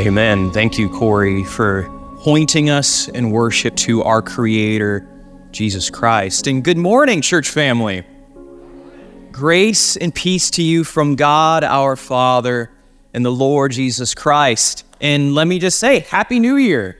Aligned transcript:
Amen. 0.00 0.50
Thank 0.50 0.78
you, 0.78 0.88
Corey, 0.88 1.44
for 1.44 1.86
pointing 2.20 2.70
us 2.70 3.08
in 3.08 3.32
worship 3.32 3.76
to 3.76 4.02
our 4.02 4.22
Creator, 4.22 5.06
Jesus 5.50 5.90
Christ. 5.90 6.46
And 6.46 6.64
good 6.64 6.78
morning, 6.78 7.20
church 7.20 7.50
family. 7.50 8.06
Grace 9.30 9.98
and 9.98 10.14
peace 10.14 10.50
to 10.52 10.62
you 10.62 10.84
from 10.84 11.16
God 11.16 11.64
our 11.64 11.96
Father 11.96 12.70
and 13.12 13.26
the 13.26 13.30
Lord 13.30 13.72
Jesus 13.72 14.14
Christ. 14.14 14.86
And 15.02 15.34
let 15.34 15.46
me 15.46 15.58
just 15.58 15.78
say, 15.78 15.98
Happy 15.98 16.40
New 16.40 16.56
Year. 16.56 16.96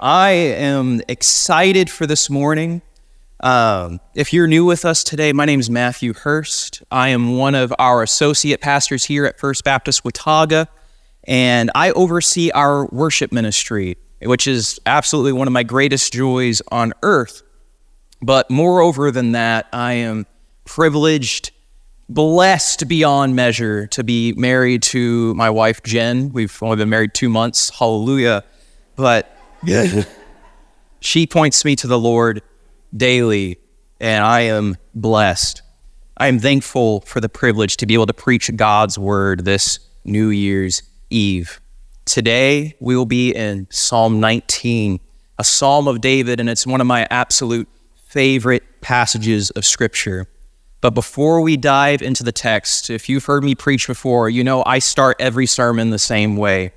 I 0.00 0.30
am 0.30 1.00
excited 1.06 1.88
for 1.88 2.08
this 2.08 2.28
morning. 2.28 2.82
Um, 3.38 4.00
if 4.16 4.32
you're 4.32 4.48
new 4.48 4.64
with 4.64 4.84
us 4.84 5.04
today, 5.04 5.32
my 5.32 5.44
name 5.44 5.60
is 5.60 5.70
Mathew 5.70 6.12
Hurst. 6.12 6.82
I 6.90 7.10
am 7.10 7.36
one 7.36 7.54
of 7.54 7.72
our 7.78 8.02
associate 8.02 8.60
pastors 8.60 9.04
here 9.04 9.26
at 9.26 9.38
First 9.38 9.62
Baptist 9.62 10.04
Watauga, 10.04 10.68
and 11.26 11.70
I 11.74 11.90
oversee 11.92 12.50
our 12.50 12.86
worship 12.86 13.32
ministry, 13.32 13.96
which 14.22 14.46
is 14.46 14.78
absolutely 14.86 15.32
one 15.32 15.46
of 15.46 15.52
my 15.52 15.62
greatest 15.62 16.12
joys 16.12 16.60
on 16.70 16.92
earth. 17.02 17.42
But 18.22 18.50
moreover 18.50 19.10
than 19.10 19.32
that, 19.32 19.66
I 19.72 19.94
am 19.94 20.26
privileged, 20.64 21.50
blessed 22.08 22.88
beyond 22.88 23.36
measure 23.36 23.86
to 23.88 24.04
be 24.04 24.32
married 24.34 24.82
to 24.84 25.34
my 25.34 25.50
wife, 25.50 25.82
Jen. 25.82 26.32
We've 26.32 26.56
only 26.62 26.76
been 26.76 26.90
married 26.90 27.14
two 27.14 27.28
months. 27.28 27.70
Hallelujah. 27.70 28.44
But 28.96 29.36
she 31.00 31.26
points 31.26 31.64
me 31.64 31.76
to 31.76 31.86
the 31.86 31.98
Lord 31.98 32.42
daily, 32.96 33.58
and 34.00 34.24
I 34.24 34.42
am 34.42 34.76
blessed. 34.94 35.62
I 36.16 36.28
am 36.28 36.38
thankful 36.38 37.00
for 37.00 37.20
the 37.20 37.28
privilege 37.28 37.76
to 37.78 37.86
be 37.86 37.94
able 37.94 38.06
to 38.06 38.14
preach 38.14 38.54
God's 38.56 38.98
word 38.98 39.44
this 39.44 39.80
New 40.04 40.28
Year's 40.28 40.82
Eve. 41.14 41.60
Today, 42.04 42.74
we 42.80 42.96
will 42.96 43.06
be 43.06 43.34
in 43.34 43.68
Psalm 43.70 44.18
19, 44.18 44.98
a 45.38 45.44
psalm 45.44 45.86
of 45.86 46.00
David, 46.00 46.40
and 46.40 46.50
it's 46.50 46.66
one 46.66 46.80
of 46.80 46.86
my 46.86 47.06
absolute 47.08 47.68
favorite 48.08 48.64
passages 48.80 49.50
of 49.50 49.64
Scripture. 49.64 50.26
But 50.80 50.90
before 50.90 51.40
we 51.40 51.56
dive 51.56 52.02
into 52.02 52.24
the 52.24 52.32
text, 52.32 52.90
if 52.90 53.08
you've 53.08 53.24
heard 53.24 53.44
me 53.44 53.54
preach 53.54 53.86
before, 53.86 54.28
you 54.28 54.44
know 54.44 54.64
I 54.66 54.80
start 54.80 55.16
every 55.20 55.46
sermon 55.46 55.90
the 55.90 55.98
same 55.98 56.36
way. 56.36 56.72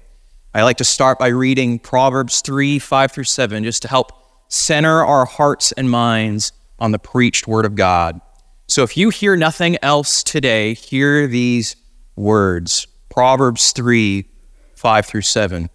I 0.53 0.63
like 0.63 0.77
to 0.77 0.85
start 0.85 1.19
by 1.19 1.27
reading 1.27 1.79
Proverbs 1.79 2.41
3 2.41 2.79
5 2.79 3.11
through 3.11 3.23
7, 3.23 3.63
just 3.63 3.81
to 3.81 3.87
help 3.87 4.11
center 4.49 5.03
our 5.03 5.25
hearts 5.25 5.71
and 5.71 5.89
minds 5.89 6.51
on 6.79 6.91
the 6.91 6.99
preached 6.99 7.47
word 7.47 7.65
of 7.65 7.75
God. 7.75 8.21
So 8.67 8.83
if 8.83 8.95
you 8.95 9.09
hear 9.09 9.35
nothing 9.35 9.77
else 9.81 10.23
today, 10.23 10.75
hear 10.75 11.25
these 11.27 11.75
words 12.15 12.87
Proverbs 13.17 13.71
3 13.71 14.27
5 14.75 15.05
through 15.07 15.23
7. 15.23 15.71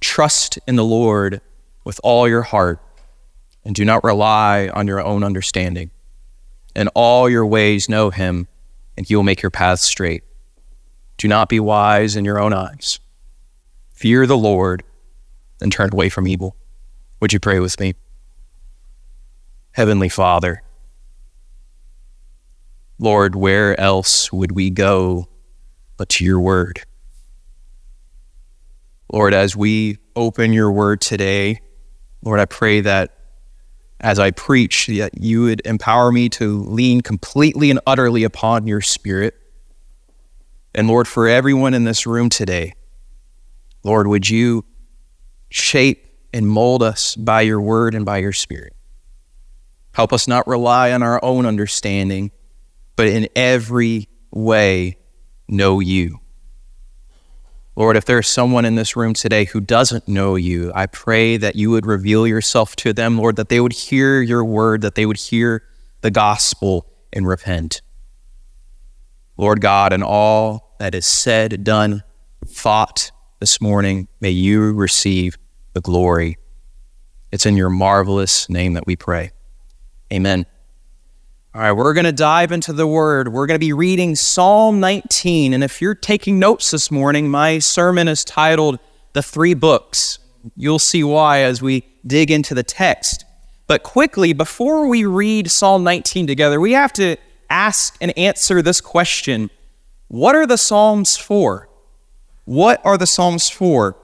Trust 0.00 0.60
in 0.64 0.76
the 0.76 0.84
Lord 0.84 1.40
with 1.82 1.98
all 2.04 2.28
your 2.28 2.42
heart 2.42 2.80
and 3.64 3.74
do 3.74 3.84
not 3.84 4.04
rely 4.04 4.68
on 4.72 4.86
your 4.86 5.02
own 5.02 5.24
understanding. 5.24 5.90
In 6.76 6.86
all 6.94 7.28
your 7.28 7.44
ways, 7.44 7.88
know 7.88 8.10
him, 8.10 8.46
and 8.96 9.04
he 9.04 9.16
will 9.16 9.24
make 9.24 9.42
your 9.42 9.50
paths 9.50 9.82
straight. 9.82 10.22
Do 11.16 11.26
not 11.26 11.48
be 11.48 11.58
wise 11.58 12.14
in 12.14 12.24
your 12.24 12.38
own 12.38 12.52
eyes. 12.52 13.00
Fear 13.92 14.28
the 14.28 14.38
Lord 14.38 14.84
and 15.60 15.72
turn 15.72 15.90
away 15.92 16.08
from 16.08 16.28
evil. 16.28 16.54
Would 17.18 17.32
you 17.32 17.40
pray 17.40 17.58
with 17.58 17.80
me? 17.80 17.96
Heavenly 19.72 20.08
Father, 20.08 20.62
Lord, 23.00 23.34
where 23.34 23.78
else 23.80 24.32
would 24.32 24.52
we 24.52 24.70
go 24.70 25.26
but 25.98 26.08
to 26.08 26.24
your 26.24 26.40
word? 26.40 26.80
Lord, 29.12 29.34
as 29.34 29.54
we 29.54 29.98
open 30.16 30.54
your 30.54 30.70
word 30.70 31.02
today, 31.02 31.60
Lord, 32.22 32.40
I 32.40 32.46
pray 32.46 32.80
that 32.80 33.14
as 34.00 34.18
I 34.18 34.30
preach, 34.30 34.86
that 34.86 35.18
you 35.20 35.42
would 35.42 35.60
empower 35.64 36.12
me 36.12 36.28
to 36.30 36.62
lean 36.62 37.00
completely 37.00 37.70
and 37.70 37.80
utterly 37.86 38.22
upon 38.24 38.66
your 38.66 38.80
spirit. 38.80 39.34
And 40.74 40.86
Lord, 40.86 41.08
for 41.08 41.26
everyone 41.26 41.74
in 41.74 41.84
this 41.84 42.06
room 42.06 42.28
today, 42.28 42.74
Lord, 43.82 44.06
would 44.06 44.28
you 44.28 44.64
shape 45.50 46.06
and 46.32 46.46
mold 46.46 46.82
us 46.82 47.16
by 47.16 47.40
your 47.40 47.60
word 47.60 47.94
and 47.94 48.04
by 48.04 48.18
your 48.18 48.32
spirit? 48.32 48.74
Help 49.92 50.12
us 50.12 50.28
not 50.28 50.46
rely 50.46 50.92
on 50.92 51.02
our 51.02 51.18
own 51.24 51.46
understanding, 51.46 52.30
but 52.94 53.08
in 53.08 53.28
every 53.34 54.08
way 54.30 54.97
know 55.48 55.80
you. 55.80 56.20
Lord, 57.76 57.96
if 57.96 58.04
there's 58.04 58.26
someone 58.26 58.64
in 58.64 58.74
this 58.74 58.96
room 58.96 59.14
today 59.14 59.44
who 59.44 59.60
doesn't 59.60 60.08
know 60.08 60.34
you, 60.34 60.72
I 60.74 60.86
pray 60.86 61.36
that 61.36 61.54
you 61.54 61.70
would 61.70 61.86
reveal 61.86 62.26
yourself 62.26 62.74
to 62.76 62.92
them, 62.92 63.16
Lord, 63.16 63.36
that 63.36 63.48
they 63.48 63.60
would 63.60 63.72
hear 63.72 64.20
your 64.20 64.44
word, 64.44 64.80
that 64.80 64.96
they 64.96 65.06
would 65.06 65.16
hear 65.16 65.62
the 66.00 66.10
gospel 66.10 66.86
and 67.12 67.26
repent. 67.26 67.80
Lord 69.36 69.60
God, 69.60 69.92
in 69.92 70.02
all 70.02 70.74
that 70.80 70.94
is 70.94 71.06
said, 71.06 71.62
done, 71.62 72.02
thought, 72.44 73.12
this 73.40 73.60
morning, 73.60 74.08
may 74.20 74.30
you 74.30 74.72
receive 74.72 75.38
the 75.72 75.80
glory. 75.80 76.36
It's 77.30 77.46
in 77.46 77.56
your 77.56 77.70
marvelous 77.70 78.48
name 78.48 78.72
that 78.72 78.86
we 78.86 78.96
pray. 78.96 79.30
Amen. 80.12 80.46
All 81.58 81.64
right, 81.64 81.72
we're 81.72 81.92
going 81.92 82.04
to 82.04 82.12
dive 82.12 82.52
into 82.52 82.72
the 82.72 82.86
word. 82.86 83.32
We're 83.32 83.48
going 83.48 83.56
to 83.56 83.58
be 83.58 83.72
reading 83.72 84.14
Psalm 84.14 84.78
19. 84.78 85.52
And 85.52 85.64
if 85.64 85.82
you're 85.82 85.96
taking 85.96 86.38
notes 86.38 86.70
this 86.70 86.88
morning, 86.88 87.28
my 87.28 87.58
sermon 87.58 88.06
is 88.06 88.24
titled 88.24 88.78
The 89.12 89.24
Three 89.24 89.54
Books. 89.54 90.20
You'll 90.54 90.78
see 90.78 91.02
why 91.02 91.40
as 91.40 91.60
we 91.60 91.84
dig 92.06 92.30
into 92.30 92.54
the 92.54 92.62
text. 92.62 93.24
But 93.66 93.82
quickly, 93.82 94.32
before 94.32 94.86
we 94.86 95.04
read 95.04 95.50
Psalm 95.50 95.82
19 95.82 96.28
together, 96.28 96.60
we 96.60 96.74
have 96.74 96.92
to 96.92 97.16
ask 97.50 97.96
and 98.00 98.16
answer 98.16 98.62
this 98.62 98.80
question 98.80 99.50
What 100.06 100.36
are 100.36 100.46
the 100.46 100.58
Psalms 100.58 101.16
for? 101.16 101.68
What 102.44 102.80
are 102.84 102.96
the 102.96 103.04
Psalms 103.04 103.50
for? 103.50 103.96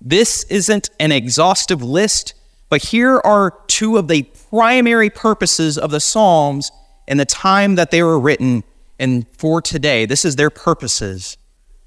This 0.00 0.42
isn't 0.50 0.90
an 0.98 1.12
exhaustive 1.12 1.80
list, 1.80 2.34
but 2.68 2.86
here 2.86 3.20
are 3.24 3.56
two 3.68 3.98
of 3.98 4.08
the 4.08 4.26
primary 4.52 5.08
purposes 5.08 5.78
of 5.78 5.90
the 5.90 6.00
Psalms 6.00 6.70
in 7.08 7.16
the 7.16 7.24
time 7.24 7.76
that 7.76 7.90
they 7.90 8.02
were 8.02 8.20
written 8.20 8.62
and 8.98 9.26
for 9.38 9.62
today. 9.62 10.04
This 10.04 10.26
is 10.26 10.36
their 10.36 10.50
purposes. 10.50 11.38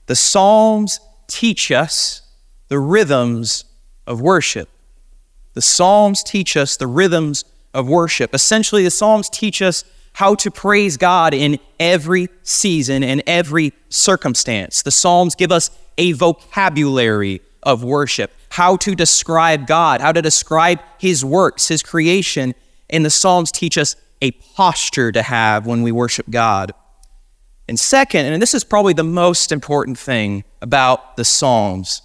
The 0.08 0.16
Psalms 0.16 1.00
teach 1.28 1.72
us 1.72 2.24
the 2.70 2.80
rhythms 2.80 3.66
of 4.08 4.20
worship. 4.20 4.68
The 5.54 5.62
Psalms 5.62 6.24
teach 6.24 6.58
us 6.58 6.76
the 6.76 6.88
rhythms 6.88 7.46
of 7.72 7.88
worship. 7.88 8.34
Essentially, 8.34 8.84
the 8.84 8.90
Psalms 8.90 9.30
teach 9.30 9.62
us 9.62 9.84
how 10.14 10.34
to 10.34 10.50
praise 10.50 10.98
God 10.98 11.36
in 11.36 11.60
every 11.80 12.30
season 12.42 13.04
and 13.04 13.22
every 13.28 13.74
circumstance. 13.90 14.82
The 14.82 14.92
Psalms 14.92 15.36
give 15.36 15.52
us 15.52 15.70
a 16.00 16.14
vocabulary 16.14 17.42
of 17.62 17.84
worship, 17.84 18.32
how 18.56 18.78
to 18.78 18.96
describe 18.96 19.68
God, 19.68 20.00
how 20.00 20.14
to 20.14 20.22
describe 20.22 20.80
His 20.98 21.26
works, 21.26 21.68
His 21.68 21.84
creation. 21.84 22.56
And 22.90 23.04
the 23.04 23.10
Psalms 23.10 23.52
teach 23.52 23.78
us 23.78 23.98
a 24.22 24.32
posture 24.32 25.12
to 25.12 25.22
have 25.22 25.66
when 25.66 25.82
we 25.82 25.92
worship 25.92 26.30
God. 26.30 26.72
And 27.68 27.78
second, 27.78 28.28
and 28.28 28.42
this 28.42 28.54
is 28.54 28.64
probably 28.64 28.94
the 28.94 29.04
most 29.04 29.52
important 29.52 30.00
thing 30.00 30.46
about 30.62 31.18
the 31.18 31.26
Psalms, 31.26 32.02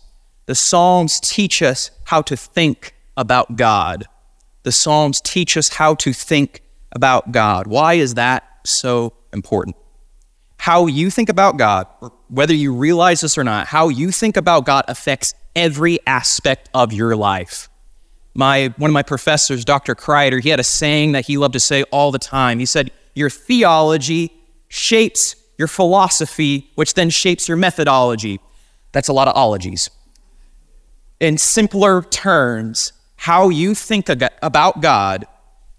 the 0.46 0.56
Psalms 0.56 1.20
teach 1.20 1.62
us 1.62 1.92
how 2.06 2.20
to 2.22 2.36
think 2.36 2.96
about 3.16 3.54
God. 3.54 4.06
The 4.64 4.72
Psalms 4.72 5.20
teach 5.20 5.56
us 5.56 5.68
how 5.68 5.94
to 5.94 6.12
think 6.12 6.62
about 6.90 7.30
God. 7.30 7.68
Why 7.68 7.94
is 7.94 8.14
that 8.14 8.42
so 8.66 9.12
important? 9.32 9.76
How 10.56 10.86
you 10.86 11.10
think 11.10 11.28
about 11.28 11.58
God, 11.58 11.86
whether 12.26 12.54
you 12.54 12.74
realize 12.74 13.20
this 13.20 13.38
or 13.38 13.44
not, 13.44 13.68
how 13.68 13.88
you 13.88 14.10
think 14.10 14.36
about 14.36 14.66
God 14.66 14.84
affects 14.88 15.32
every 15.54 15.98
aspect 16.06 16.68
of 16.74 16.92
your 16.92 17.16
life. 17.16 17.68
My, 18.34 18.72
one 18.76 18.90
of 18.90 18.94
my 18.94 19.02
professors, 19.02 19.64
Dr. 19.64 19.94
Kreider, 19.94 20.42
he 20.42 20.50
had 20.50 20.60
a 20.60 20.64
saying 20.64 21.12
that 21.12 21.26
he 21.26 21.36
loved 21.36 21.54
to 21.54 21.60
say 21.60 21.82
all 21.84 22.12
the 22.12 22.18
time. 22.18 22.58
He 22.58 22.66
said, 22.66 22.90
Your 23.14 23.30
theology 23.30 24.32
shapes 24.68 25.34
your 25.58 25.68
philosophy, 25.68 26.70
which 26.74 26.94
then 26.94 27.10
shapes 27.10 27.48
your 27.48 27.56
methodology. 27.56 28.40
That's 28.92 29.08
a 29.08 29.12
lot 29.12 29.28
of 29.28 29.36
ologies. 29.36 29.90
In 31.18 31.36
simpler 31.36 32.02
terms, 32.02 32.92
how 33.16 33.50
you 33.50 33.74
think 33.74 34.08
about 34.08 34.80
God 34.80 35.26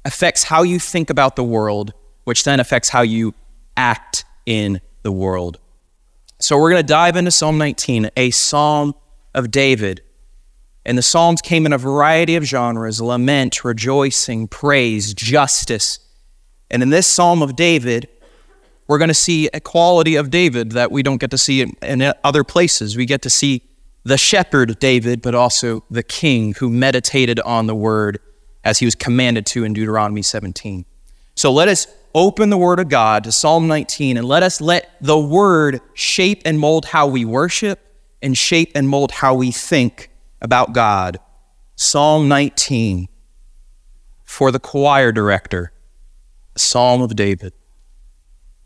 affects 0.06 0.44
how 0.44 0.64
you 0.64 0.78
think 0.78 1.10
about 1.10 1.36
the 1.36 1.44
world, 1.44 1.94
which 2.26 2.44
then 2.44 2.60
affects 2.60 2.90
how 2.90 3.02
you 3.02 3.34
act 3.76 4.26
in 4.46 4.82
the 5.02 5.12
world. 5.12 5.58
So 6.40 6.58
we're 6.58 6.72
going 6.72 6.84
to 6.84 6.88
dive 6.88 7.16
into 7.16 7.32
Psalm 7.32 7.58
19, 7.58 8.10
a 8.18 8.30
psalm 8.32 8.94
of 9.34 9.52
David. 9.52 10.02
And 10.86 10.98
the 10.98 11.04
psalms 11.04 11.42
came 11.42 11.66
in 11.66 11.74
a 11.74 11.78
variety 11.78 12.36
of 12.36 12.44
genres 12.44 13.02
lament, 13.02 13.64
rejoicing, 13.64 14.48
praise, 14.48 15.14
justice. 15.14 16.00
And 16.70 16.82
in 16.82 16.90
this 16.90 17.06
psalm 17.06 17.42
of 17.42 17.56
David, 17.56 18.08
we're 18.88 18.98
going 18.98 19.10
to 19.10 19.14
see 19.14 19.48
a 19.54 19.60
quality 19.60 20.16
of 20.16 20.30
David 20.30 20.72
that 20.72 20.92
we 20.92 21.04
don't 21.04 21.20
get 21.20 21.32
to 21.32 21.38
see 21.38 21.62
in, 21.62 21.74
in 21.82 22.14
other 22.24 22.44
places. 22.44 22.98
We 22.98 23.06
get 23.06 23.22
to 23.22 23.30
see 23.30 23.64
the 24.04 24.18
shepherd 24.18 24.80
David, 24.80 25.22
but 25.22 25.36
also 25.36 25.84
the 25.92 26.04
king 26.04 26.54
who 26.56 26.70
meditated 26.70 27.40
on 27.42 27.68
the 27.68 27.76
word 27.76 28.20
as 28.64 28.80
he 28.80 28.86
was 28.86 28.96
commanded 28.96 29.46
to 29.48 29.64
in 29.64 29.74
Deuteronomy 29.74 30.22
17. 30.22 30.86
So 31.36 31.52
let 31.52 31.68
us 31.68 31.88
open 32.14 32.50
the 32.50 32.58
word 32.58 32.80
of 32.80 32.90
God 32.90 33.24
to 33.24 33.32
Psalm 33.32 33.68
19 33.68 34.18
and 34.18 34.28
let 34.28 34.44
us 34.44 34.60
let 34.60 34.92
the 35.00 35.20
word 35.20 35.80
shape 35.94 36.42
and 36.46 36.60
mold 36.60 36.86
how 36.86 37.08
we 37.08 37.24
worship 37.24 37.80
and 38.22 38.38
shape 38.38 38.72
and 38.76 38.88
mold 38.88 39.12
how 39.12 39.34
we 39.34 39.52
think 39.52 40.10
about 40.42 40.74
God. 40.74 41.20
Psalm 41.76 42.28
19 42.28 43.08
for 44.24 44.50
the 44.52 44.60
choir 44.60 45.12
director, 45.12 45.74
Psalm 46.56 47.02
of 47.02 47.16
David. 47.16 47.54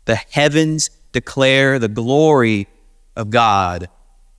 The 0.04 0.14
heavens 0.14 0.90
declare 1.12 1.78
the 1.78 1.88
glory 1.88 2.68
of 3.16 3.30
God 3.30 3.88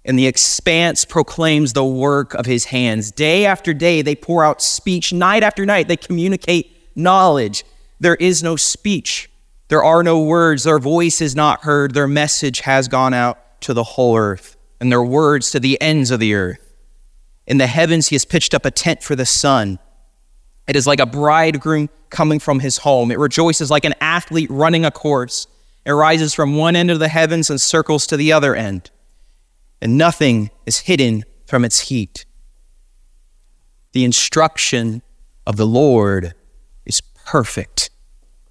and 0.08 0.18
the 0.18 0.26
expanse 0.26 1.04
proclaims 1.04 1.74
the 1.74 1.84
work 1.84 2.34
of 2.34 2.46
his 2.46 2.66
hands. 2.66 3.12
Day 3.12 3.46
after 3.46 3.74
day, 3.74 4.02
they 4.02 4.16
pour 4.16 4.44
out 4.44 4.62
speech. 4.62 5.12
Night 5.12 5.44
after 5.44 5.66
night, 5.66 5.90
they 5.90 5.98
communicate 5.98 6.72
knowledge. 6.96 7.66
There 8.00 8.16
is 8.16 8.42
no 8.42 8.56
speech. 8.56 9.30
There 9.68 9.84
are 9.84 10.04
no 10.04 10.24
words. 10.24 10.64
Their 10.64 10.80
voice 10.80 11.20
is 11.20 11.36
not 11.36 11.64
heard. 11.64 11.94
Their 11.94 12.08
message 12.08 12.62
has 12.62 12.88
gone 12.88 13.14
out 13.14 13.38
to 13.62 13.74
the 13.74 13.84
whole 13.84 14.18
earth, 14.18 14.56
and 14.80 14.92
their 14.92 15.04
words 15.04 15.52
to 15.52 15.60
the 15.60 15.82
ends 15.82 16.12
of 16.12 16.20
the 16.20 16.34
earth. 16.34 16.74
In 17.46 17.58
the 17.58 17.68
heavens, 17.68 18.08
he 18.08 18.16
has 18.16 18.26
pitched 18.26 18.54
up 18.54 18.66
a 18.66 18.72
tent 18.72 19.02
for 19.02 19.16
the 19.16 19.26
sun. 19.26 19.80
It 20.68 20.76
is 20.76 20.86
like 20.86 21.00
a 21.00 21.06
bridegroom 21.06 21.90
coming 22.10 22.40
from 22.40 22.60
his 22.60 22.80
home. 22.80 23.12
It 23.12 23.20
rejoices 23.20 23.72
like 23.72 23.86
an 23.86 23.96
athlete 24.02 24.50
running 24.50 24.86
a 24.86 24.92
course. 24.92 25.48
It 25.86 25.92
rises 25.92 26.34
from 26.34 26.58
one 26.58 26.76
end 26.76 26.92
of 26.92 27.00
the 27.00 27.08
heavens 27.08 27.50
and 27.50 27.60
circles 27.60 28.06
to 28.08 28.18
the 28.18 28.34
other 28.34 28.56
end 28.56 28.92
and 29.82 29.98
nothing 29.98 30.50
is 30.66 30.80
hidden 30.80 31.24
from 31.46 31.64
its 31.64 31.82
heat. 31.82 32.26
The 33.94 34.04
instruction 34.04 35.02
of 35.46 35.56
the 35.56 35.66
Lord 35.66 36.34
is 36.86 37.02
perfect, 37.02 37.90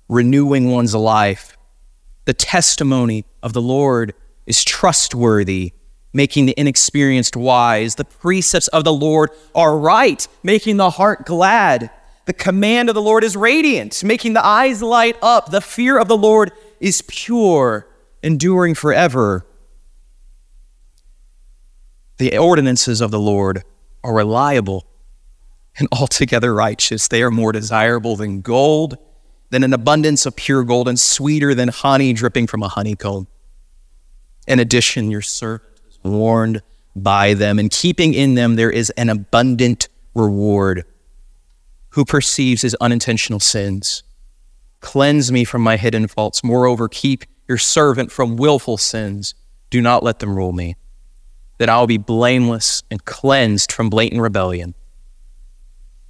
renewing 0.09 0.71
one's 0.71 0.95
life. 0.95 1.57
The 2.25 2.35
testimony 2.35 3.25
of 3.43 3.53
the 3.53 3.63
Lord 3.63 4.15
is 4.47 4.65
trustworthy, 4.65 5.73
making 6.17 6.47
the 6.47 6.55
inexperienced 6.57 7.37
wise. 7.37 7.97
The 7.97 8.05
precepts 8.05 8.69
of 8.69 8.85
the 8.85 8.93
Lord 8.93 9.31
are 9.55 9.79
right, 9.79 10.27
making 10.43 10.79
the 10.79 10.91
heart 10.91 11.27
glad. 11.27 11.91
The 12.25 12.33
command 12.33 12.89
of 12.89 12.95
the 12.95 13.03
Lord 13.03 13.23
is 13.23 13.37
radiant, 13.37 14.03
making 14.03 14.33
the 14.33 14.45
eyes 14.45 14.83
light 14.83 15.17
up. 15.21 15.51
The 15.51 15.61
fear 15.61 15.99
of 15.99 16.09
the 16.09 16.17
Lord 16.17 16.53
is 16.81 17.03
pure, 17.03 17.87
enduring 18.23 18.75
forever. 18.75 19.47
The 22.17 22.39
ordinances 22.39 23.03
of 23.03 23.11
the 23.11 23.21
Lord 23.21 23.63
are 24.03 24.15
reliable 24.15 24.87
and 25.79 25.87
altogether 25.93 26.55
righteous. 26.55 27.09
They 27.09 27.23
are 27.23 27.31
more 27.31 27.53
desirable 27.53 28.17
than 28.17 28.41
gold, 28.41 28.97
than 29.51 29.63
an 29.63 29.75
abundance 29.75 30.25
of 30.25 30.35
pure 30.35 30.65
gold, 30.65 30.89
and 30.89 30.99
sweeter 30.99 31.55
than 31.55 31.69
honey 31.69 32.15
dripping 32.15 32.47
from 32.47 32.63
a 32.63 32.69
honeycomb. 32.69 33.29
In 34.49 34.59
addition, 34.59 35.11
your 35.11 35.21
servant 35.21 35.76
warned 36.07 36.63
by 36.95 37.35
them, 37.35 37.59
and 37.59 37.71
keeping 37.71 38.15
in 38.15 38.35
them 38.35 38.57
there 38.57 38.71
is 38.71 38.91
an 38.91 39.09
abundant 39.09 39.89
reward. 40.15 40.85
Who 41.91 42.05
perceives 42.05 42.63
his 42.63 42.77
unintentional 42.81 43.41
sins? 43.41 44.03
Cleanse 44.81 45.33
me 45.33 45.45
from 45.45 45.63
my 45.63 45.77
hidden 45.77 46.07
faults. 46.07 46.45
Moreover, 46.45 46.89
keep 46.89 47.25
your 47.49 47.59
servant 47.59 48.13
from 48.13 48.37
willful 48.37 48.79
sins. 48.79 49.35
Do 49.71 49.81
not 49.81 50.03
let 50.03 50.19
them 50.21 50.37
rule 50.37 50.53
me 50.53 50.77
that 51.59 51.69
I 51.69 51.79
will 51.79 51.87
be 51.87 51.99
blameless 51.99 52.83
and 52.91 53.05
cleansed 53.05 53.73
from 53.73 53.89
blatant 53.89 54.21
rebellion. 54.21 54.75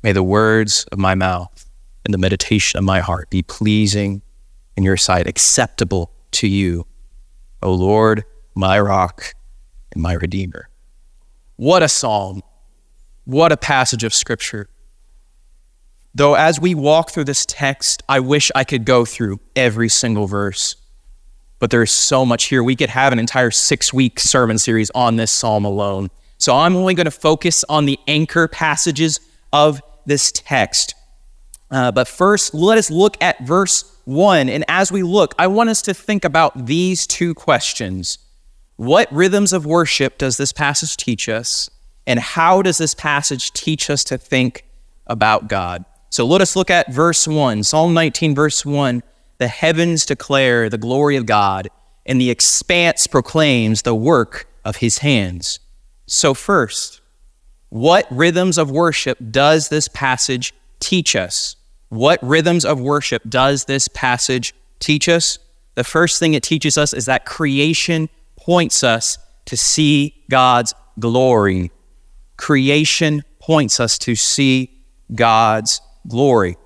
May 0.03 0.13
the 0.13 0.23
words 0.23 0.85
of 0.93 0.99
my 0.99 1.15
mouth 1.15 1.69
and 2.05 2.13
the 2.13 2.19
meditation 2.19 2.79
of 2.79 2.85
my 2.85 3.01
heart 3.01 3.31
be 3.31 3.43
pleasing 3.43 4.23
in 4.77 4.85
your 4.85 4.97
sight, 4.97 5.27
acceptable 5.27 6.13
to 6.33 6.49
you, 6.49 6.87
O 7.63 7.73
Lord, 7.73 8.25
my 8.55 8.79
rock 8.79 9.35
and 9.97 10.03
my 10.03 10.13
redeemer. 10.13 10.69
What 11.57 11.83
a 11.83 11.89
psalm! 11.89 12.43
What 13.25 13.51
a 13.51 13.57
passage 13.57 14.05
of 14.05 14.15
scripture. 14.15 14.69
Though 16.15 16.35
as 16.35 16.61
we 16.61 16.75
walk 16.75 17.11
through 17.11 17.25
this 17.25 17.45
text, 17.45 18.03
I 18.09 18.21
wish 18.21 18.53
I 18.55 18.63
could 18.63 18.85
go 18.85 19.05
through 19.05 19.41
every 19.57 19.89
single 19.89 20.27
verse 20.27 20.77
but 21.59 21.71
there's 21.71 21.91
so 21.91 22.27
much 22.27 22.45
here. 22.45 22.63
We 22.63 22.77
could 22.77 22.91
have 22.91 23.13
an 23.13 23.19
entire 23.19 23.51
six 23.51 23.93
week 23.93 24.21
sermon 24.21 24.59
series 24.59 24.91
on 24.95 25.17
this 25.17 25.31
psalm 25.31 25.65
alone. 25.65 26.11
So 26.39 26.55
I'm 26.55 26.77
only 26.77 26.95
going 26.95 27.07
to 27.07 27.11
focus 27.11 27.65
on 27.69 27.87
the 27.87 27.99
anchor 28.07 28.47
passages 28.47 29.21
of 29.53 29.81
this 30.05 30.31
text. 30.33 30.95
Uh, 31.71 31.91
but 31.91 32.07
first, 32.07 32.55
let 32.55 32.79
us 32.79 32.91
look 32.91 33.17
at 33.23 33.45
verse 33.45 33.99
1. 34.05 34.49
And 34.49 34.65
as 34.69 34.93
we 34.93 35.03
look, 35.03 35.35
I 35.39 35.47
want 35.47 35.71
us 35.71 35.83
to 35.83 35.95
think 35.95 36.25
about 36.25 36.67
these 36.67 37.07
two 37.07 37.35
questions 37.35 38.19
What 38.77 39.11
rhythms 39.11 39.53
of 39.53 39.65
worship 39.65 40.19
does 40.19 40.37
this 40.37 40.53
passage 40.53 40.97
teach 40.97 41.29
us? 41.29 41.71
And 42.07 42.21
how 42.21 42.63
does 42.63 42.79
this 42.79 42.95
passage 42.95 43.53
teach 43.53 43.89
us 43.91 44.05
to 44.05 44.19
think 44.19 44.65
about 45.07 45.49
God? 45.49 45.85
So 46.11 46.27
let 46.27 46.41
us 46.41 46.57
look 46.57 46.71
at 46.71 46.93
verse 46.93 47.27
1, 47.27 47.65
Psalm 47.65 47.95
19, 47.95 48.35
verse 48.35 48.65
1. 48.65 49.03
The 49.39 49.49
heavens 49.49 50.07
declare 50.07 50.69
the 50.69 50.79
glory 50.79 51.17
of 51.17 51.27
God, 51.27 51.69
and 52.05 52.21
the 52.21 52.31
expanse 52.31 53.07
proclaims 53.07 53.83
the 53.83 53.95
work 53.95 54.47
of 54.65 54.77
his 54.77 54.99
hands. 54.99 55.59
So, 56.07 56.33
first, 56.33 57.01
what 57.69 58.07
rhythms 58.11 58.59
of 58.59 58.71
worship 58.71 59.19
does 59.31 59.69
this 59.69 59.89
passage 59.89 60.55
teach 60.81 61.17
us? 61.17 61.57
What 61.89 62.19
rhythms 62.23 62.65
of 62.65 62.81
worship 62.81 63.23
does 63.29 63.65
this 63.65 63.89
passage 63.89 64.55
teach 64.79 65.09
us? 65.09 65.39
The 65.75 65.85
first 65.85 66.19
thing 66.19 66.35
it 66.35 66.43
teaches 66.43 66.79
us 66.79 66.95
is 66.95 67.07
that 67.07 67.27
creation 67.27 68.09
points 68.47 68.85
us 68.85 69.19
to 69.45 69.57
see 69.57 70.23
God's 70.31 70.73
glory. 71.01 71.73
Creation 72.37 73.25
points 73.41 73.81
us 73.81 73.99
to 73.99 74.15
see 74.15 74.71
God's 75.13 75.81
glory. 76.07 76.57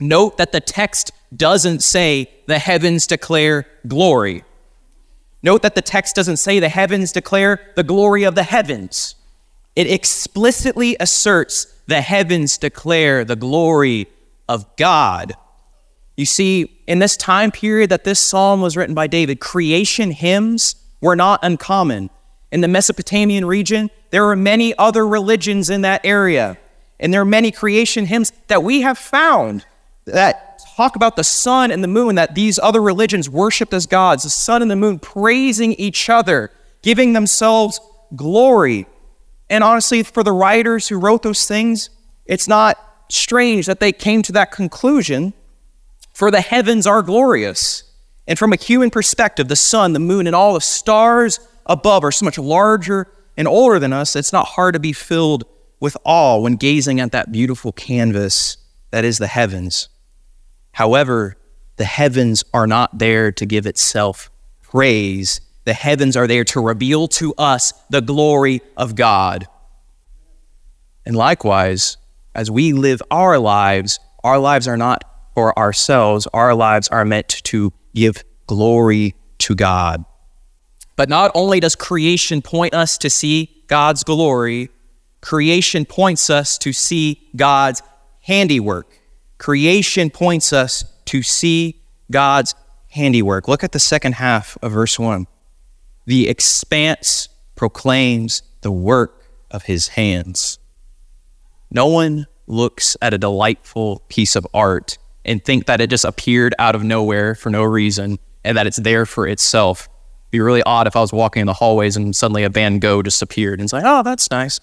Note 0.00 0.38
that 0.38 0.52
the 0.52 0.60
text 0.60 1.12
doesn't 1.36 1.82
say 1.82 2.30
the 2.46 2.58
heavens 2.58 3.06
declare 3.06 3.66
glory. 3.86 4.42
Note 5.42 5.60
that 5.60 5.74
the 5.74 5.82
text 5.82 6.16
doesn't 6.16 6.38
say 6.38 6.58
the 6.58 6.70
heavens 6.70 7.12
declare 7.12 7.60
the 7.76 7.84
glory 7.84 8.22
of 8.22 8.34
the 8.34 8.44
heavens. 8.44 9.14
It 9.76 9.90
explicitly 9.90 10.96
asserts 10.98 11.66
the 11.88 12.00
heavens 12.00 12.56
declare 12.56 13.22
the 13.22 13.36
glory 13.36 14.06
of 14.48 14.64
God. 14.76 15.34
You 16.16 16.24
see, 16.24 16.82
in 16.86 17.00
this 17.00 17.18
time 17.18 17.50
period 17.50 17.90
that 17.90 18.04
this 18.04 18.18
psalm 18.18 18.62
was 18.62 18.78
written 18.78 18.94
by 18.94 19.08
David, 19.08 19.40
creation 19.40 20.12
hymns 20.12 20.76
were 21.02 21.16
not 21.16 21.40
uncommon. 21.42 22.08
In 22.50 22.62
the 22.62 22.68
Mesopotamian 22.68 23.44
region, 23.44 23.90
there 24.10 24.24
were 24.24 24.36
many 24.36 24.76
other 24.78 25.06
religions 25.06 25.68
in 25.68 25.82
that 25.82 26.00
area, 26.04 26.56
and 26.98 27.12
there 27.12 27.20
are 27.20 27.26
many 27.26 27.50
creation 27.50 28.06
hymns 28.06 28.32
that 28.46 28.62
we 28.62 28.80
have 28.80 28.96
found 28.96 29.66
that 30.06 30.62
talk 30.76 30.96
about 30.96 31.16
the 31.16 31.24
sun 31.24 31.70
and 31.70 31.82
the 31.82 31.88
moon 31.88 32.14
that 32.14 32.34
these 32.34 32.58
other 32.58 32.80
religions 32.80 33.28
worshiped 33.28 33.74
as 33.74 33.86
gods, 33.86 34.22
the 34.22 34.30
sun 34.30 34.62
and 34.62 34.70
the 34.70 34.76
moon 34.76 34.98
praising 34.98 35.74
each 35.74 36.08
other, 36.08 36.50
giving 36.82 37.12
themselves 37.12 37.80
glory. 38.16 38.86
And 39.50 39.62
honestly, 39.62 40.02
for 40.02 40.22
the 40.22 40.32
writers 40.32 40.88
who 40.88 40.98
wrote 40.98 41.22
those 41.22 41.46
things, 41.46 41.90
it's 42.26 42.48
not 42.48 42.78
strange 43.10 43.66
that 43.66 43.80
they 43.80 43.92
came 43.92 44.22
to 44.22 44.32
that 44.32 44.50
conclusion, 44.50 45.34
for 46.14 46.30
the 46.30 46.40
heavens 46.40 46.86
are 46.86 47.02
glorious. 47.02 47.84
And 48.26 48.38
from 48.38 48.52
a 48.52 48.56
human 48.56 48.90
perspective, 48.90 49.48
the 49.48 49.56
sun, 49.56 49.92
the 49.92 49.98
moon, 49.98 50.26
and 50.26 50.36
all 50.36 50.54
the 50.54 50.60
stars 50.60 51.40
above 51.66 52.04
are 52.04 52.12
so 52.12 52.24
much 52.24 52.38
larger 52.38 53.08
and 53.36 53.48
older 53.48 53.78
than 53.78 53.92
us, 53.92 54.14
it's 54.14 54.32
not 54.32 54.46
hard 54.46 54.74
to 54.74 54.80
be 54.80 54.92
filled 54.92 55.44
with 55.80 55.96
awe 56.04 56.38
when 56.38 56.56
gazing 56.56 57.00
at 57.00 57.12
that 57.12 57.32
beautiful 57.32 57.72
canvas 57.72 58.56
that 58.90 59.04
is 59.04 59.18
the 59.18 59.26
heavens. 59.26 59.88
However, 60.72 61.36
the 61.76 61.84
heavens 61.84 62.44
are 62.54 62.66
not 62.66 62.98
there 62.98 63.32
to 63.32 63.46
give 63.46 63.66
itself 63.66 64.30
praise. 64.60 65.40
The 65.64 65.72
heavens 65.72 66.16
are 66.16 66.26
there 66.26 66.44
to 66.44 66.60
reveal 66.60 67.08
to 67.08 67.34
us 67.36 67.72
the 67.90 68.00
glory 68.00 68.62
of 68.76 68.94
God. 68.94 69.46
And 71.04 71.16
likewise, 71.16 71.96
as 72.34 72.50
we 72.50 72.72
live 72.72 73.02
our 73.10 73.38
lives, 73.38 73.98
our 74.22 74.38
lives 74.38 74.68
are 74.68 74.76
not 74.76 75.04
for 75.34 75.58
ourselves, 75.58 76.28
our 76.32 76.54
lives 76.54 76.88
are 76.88 77.04
meant 77.04 77.28
to 77.28 77.72
give 77.94 78.24
glory 78.46 79.14
to 79.38 79.54
God. 79.54 80.04
But 80.96 81.08
not 81.08 81.30
only 81.34 81.60
does 81.60 81.74
creation 81.74 82.42
point 82.42 82.74
us 82.74 82.98
to 82.98 83.10
see 83.10 83.64
God's 83.66 84.04
glory, 84.04 84.70
creation 85.20 85.84
points 85.84 86.30
us 86.30 86.58
to 86.58 86.72
see 86.72 87.28
God's 87.34 87.82
handiwork. 88.20 89.00
Creation 89.38 90.10
points 90.10 90.52
us 90.52 90.84
to 91.06 91.22
see 91.22 91.80
God's 92.10 92.54
handiwork. 92.90 93.48
Look 93.48 93.64
at 93.64 93.72
the 93.72 93.80
second 93.80 94.14
half 94.16 94.56
of 94.62 94.72
verse 94.72 94.98
1. 94.98 95.26
The 96.06 96.28
expanse 96.28 97.28
proclaims 97.56 98.42
the 98.60 98.72
work 98.72 99.30
of 99.50 99.64
his 99.64 99.88
hands. 99.88 100.58
No 101.70 101.86
one 101.86 102.26
looks 102.46 102.96
at 103.00 103.14
a 103.14 103.18
delightful 103.18 104.02
piece 104.08 104.36
of 104.36 104.46
art 104.52 104.98
and 105.24 105.44
think 105.44 105.66
that 105.66 105.80
it 105.80 105.90
just 105.90 106.04
appeared 106.04 106.54
out 106.58 106.74
of 106.74 106.82
nowhere 106.82 107.34
for 107.34 107.50
no 107.50 107.62
reason 107.62 108.18
and 108.44 108.56
that 108.56 108.66
it's 108.66 108.78
there 108.78 109.06
for 109.06 109.26
itself. 109.26 109.88
It'd 109.88 110.30
be 110.32 110.40
really 110.40 110.62
odd 110.62 110.86
if 110.86 110.96
I 110.96 111.00
was 111.00 111.12
walking 111.12 111.42
in 111.42 111.46
the 111.46 111.52
hallways 111.52 111.96
and 111.96 112.14
suddenly 112.14 112.42
a 112.44 112.48
Van 112.48 112.78
Gogh 112.78 113.02
just 113.02 113.22
appeared 113.22 113.58
and 113.58 113.66
it's 113.66 113.72
like, 113.72 113.84
oh, 113.86 114.02
that's 114.02 114.30
nice. 114.30 114.58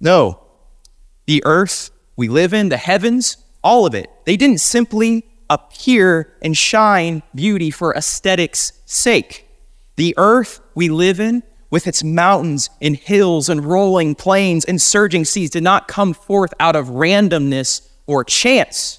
No. 0.00 0.42
The 1.26 1.42
earth 1.44 1.90
we 2.16 2.28
live 2.28 2.52
in, 2.52 2.68
the 2.68 2.76
heavens, 2.76 3.36
all 3.62 3.86
of 3.86 3.94
it, 3.94 4.10
they 4.24 4.36
didn't 4.36 4.60
simply 4.60 5.24
appear 5.48 6.32
and 6.42 6.56
shine 6.56 7.22
beauty 7.34 7.70
for 7.70 7.94
aesthetics' 7.94 8.72
sake. 8.86 9.48
The 9.96 10.14
earth 10.16 10.60
we 10.74 10.88
live 10.88 11.20
in, 11.20 11.42
with 11.70 11.86
its 11.86 12.04
mountains 12.04 12.68
and 12.80 12.96
hills 12.96 13.48
and 13.48 13.64
rolling 13.64 14.14
plains 14.14 14.64
and 14.64 14.80
surging 14.80 15.24
seas, 15.24 15.50
did 15.50 15.62
not 15.62 15.88
come 15.88 16.12
forth 16.12 16.52
out 16.60 16.76
of 16.76 16.88
randomness 16.88 17.88
or 18.06 18.24
chance. 18.24 18.98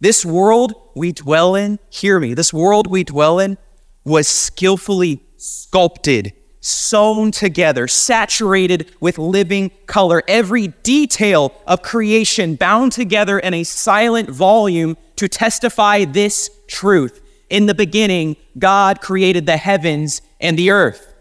This 0.00 0.24
world 0.24 0.74
we 0.94 1.12
dwell 1.12 1.54
in, 1.54 1.78
hear 1.88 2.20
me, 2.20 2.34
this 2.34 2.52
world 2.52 2.86
we 2.86 3.04
dwell 3.04 3.38
in 3.38 3.56
was 4.04 4.28
skillfully 4.28 5.22
sculpted, 5.36 6.32
sewn 6.60 7.30
together, 7.30 7.88
saturated 7.88 8.92
with 9.00 9.18
living 9.18 9.70
color. 9.86 10.22
Every 10.28 10.68
detail 10.68 11.54
of 11.66 11.82
creation 11.82 12.56
bound 12.56 12.92
together 12.92 13.38
in 13.38 13.54
a 13.54 13.64
silent 13.64 14.28
volume 14.28 14.96
to 15.16 15.28
testify 15.28 16.04
this 16.04 16.50
truth. 16.68 17.22
In 17.48 17.66
the 17.66 17.74
beginning, 17.74 18.36
God 18.58 19.00
created 19.00 19.46
the 19.46 19.56
heavens 19.56 20.20
and 20.40 20.58
the 20.58 20.70
earth. 20.70 21.14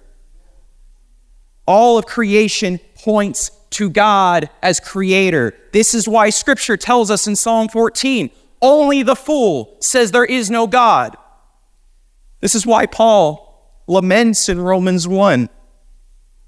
All 1.66 1.98
of 1.98 2.06
creation 2.06 2.80
points 2.96 3.52
to 3.72 3.90
God 3.90 4.50
as 4.62 4.80
creator. 4.80 5.54
This 5.72 5.94
is 5.94 6.08
why 6.08 6.30
scripture 6.30 6.78
tells 6.78 7.10
us 7.10 7.26
in 7.26 7.36
Psalm 7.36 7.70
14 7.70 8.30
only 8.62 9.04
the 9.04 9.16
fool 9.16 9.78
says 9.80 10.12
there 10.12 10.26
is 10.26 10.50
no 10.50 10.68
God. 10.68 11.16
This 12.42 12.56
is 12.56 12.66
why 12.66 12.86
Paul 12.86 13.46
laments 13.88 14.50
in 14.50 14.60
Romans 14.60 15.08
1. 15.08 15.50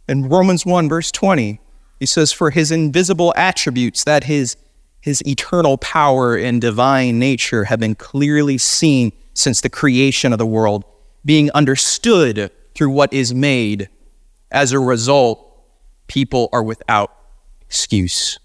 In 0.10 0.30
Romans 0.30 0.66
1, 0.66 0.88
verse 0.88 1.12
20, 1.12 1.60
he 2.00 2.06
says, 2.06 2.32
For 2.32 2.52
his 2.52 2.72
invisible 2.72 3.34
attributes, 3.36 4.04
that 4.04 4.24
his, 4.24 4.56
his 5.02 5.22
eternal 5.28 5.78
power 5.78 6.36
and 6.36 6.62
divine 6.62 7.20
nature 7.20 7.66
have 7.66 7.80
been 7.80 7.96
clearly 7.96 8.58
seen 8.58 9.12
since 9.34 9.62
the 9.62 9.70
creation 9.70 10.32
of 10.32 10.40
the 10.40 10.46
world, 10.46 10.86
being 11.26 11.52
understood 11.52 12.52
through 12.74 12.90
what 12.90 13.12
is 13.12 13.34
made. 13.34 13.90
As 14.52 14.72
a 14.72 14.80
result, 14.80 15.44
people 16.08 16.50
are 16.54 16.64
without 16.64 17.14
excuse. 17.62 18.40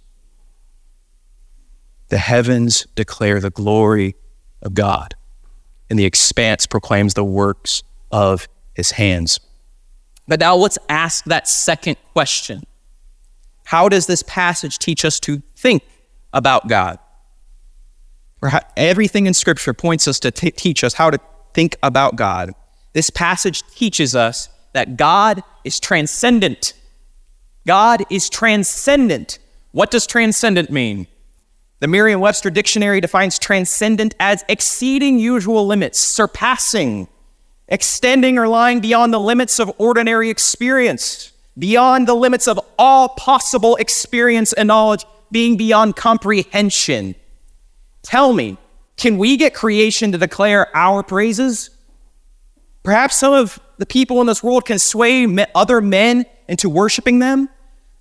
The 2.13 2.19
heavens 2.19 2.87
declare 2.95 3.41
the 3.41 3.49
glory 3.49 4.17
of 4.61 4.75
God, 4.75 5.15
and 5.89 5.99
the 5.99 6.05
expanse 6.05 6.67
proclaims 6.67 7.15
the 7.15 7.25
works 7.25 7.83
of 8.11 8.49
his 8.75 8.91
hands. 8.91 9.41
But 10.29 10.39
now 10.39 10.55
let's 10.55 10.77
ask 10.91 11.25
that 11.25 11.49
second 11.49 11.97
question 12.13 12.65
How 13.65 13.89
does 13.89 14.09
this 14.09 14.23
passage 14.23 14.79
teach 14.79 15.07
us 15.07 15.19
to 15.21 15.41
think 15.57 15.85
about 16.35 16.69
God? 16.69 16.99
Everything 18.77 19.25
in 19.25 19.33
Scripture 19.33 19.73
points 19.73 20.07
us 20.07 20.21
to 20.21 20.31
t- 20.31 20.51
teach 20.51 20.85
us 20.85 20.93
how 20.93 21.09
to 21.09 21.19
think 21.55 21.79
about 21.83 22.17
God. 22.17 22.53
This 22.93 23.09
passage 23.09 23.63
teaches 23.75 24.15
us 24.15 24.51
that 24.75 24.99
God 24.99 25.43
is 25.65 25.81
transcendent. 25.81 26.75
God 27.67 28.05
is 28.11 28.29
transcendent. 28.29 29.39
What 29.71 29.91
does 29.91 30.07
transcendent 30.07 30.69
mean? 30.69 31.07
The 31.83 31.89
Merriam 31.89 32.21
Webster 32.21 32.49
Dictionary 32.49 33.01
defines 33.01 33.41
transcendent 33.41 34.15
as 34.21 34.45
exceeding 34.49 35.19
usual 35.19 35.67
limits, 35.67 35.99
surpassing, 35.99 37.09
extending 37.67 38.39
or 38.39 38.47
lying 38.47 38.79
beyond 38.79 39.13
the 39.13 39.19
limits 39.19 39.59
of 39.59 39.73
ordinary 39.79 40.31
experience, 40.31 41.33
beyond 41.59 42.07
the 42.07 42.15
limits 42.15 42.47
of 42.47 42.61
all 42.79 43.09
possible 43.09 43.75
experience 43.75 44.53
and 44.53 44.69
knowledge, 44.69 45.05
being 45.33 45.57
beyond 45.57 45.97
comprehension. 45.97 47.17
Tell 48.03 48.33
me, 48.33 48.59
can 48.97 49.19
we 49.19 49.37
get 49.37 49.53
creation 49.53 50.13
to 50.13 50.19
declare 50.19 50.69
our 50.77 51.03
praises? 51.03 51.71
Perhaps 52.85 53.17
some 53.17 53.33
of 53.33 53.59
the 53.79 53.87
people 53.87 54.21
in 54.21 54.29
this 54.29 54.41
world 54.41 54.67
can 54.67 54.79
sway 54.79 55.27
other 55.53 55.81
men 55.81 56.27
into 56.47 56.69
worshiping 56.69 57.19
them, 57.19 57.49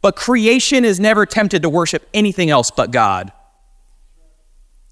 but 0.04 0.16
creation 0.16 0.86
is 0.86 1.00
never 1.00 1.26
tempted 1.26 1.64
to 1.64 1.70
worship 1.70 2.08
anything 2.14 2.52
else 2.52 2.70
but 2.70 2.92
God. 2.92 3.32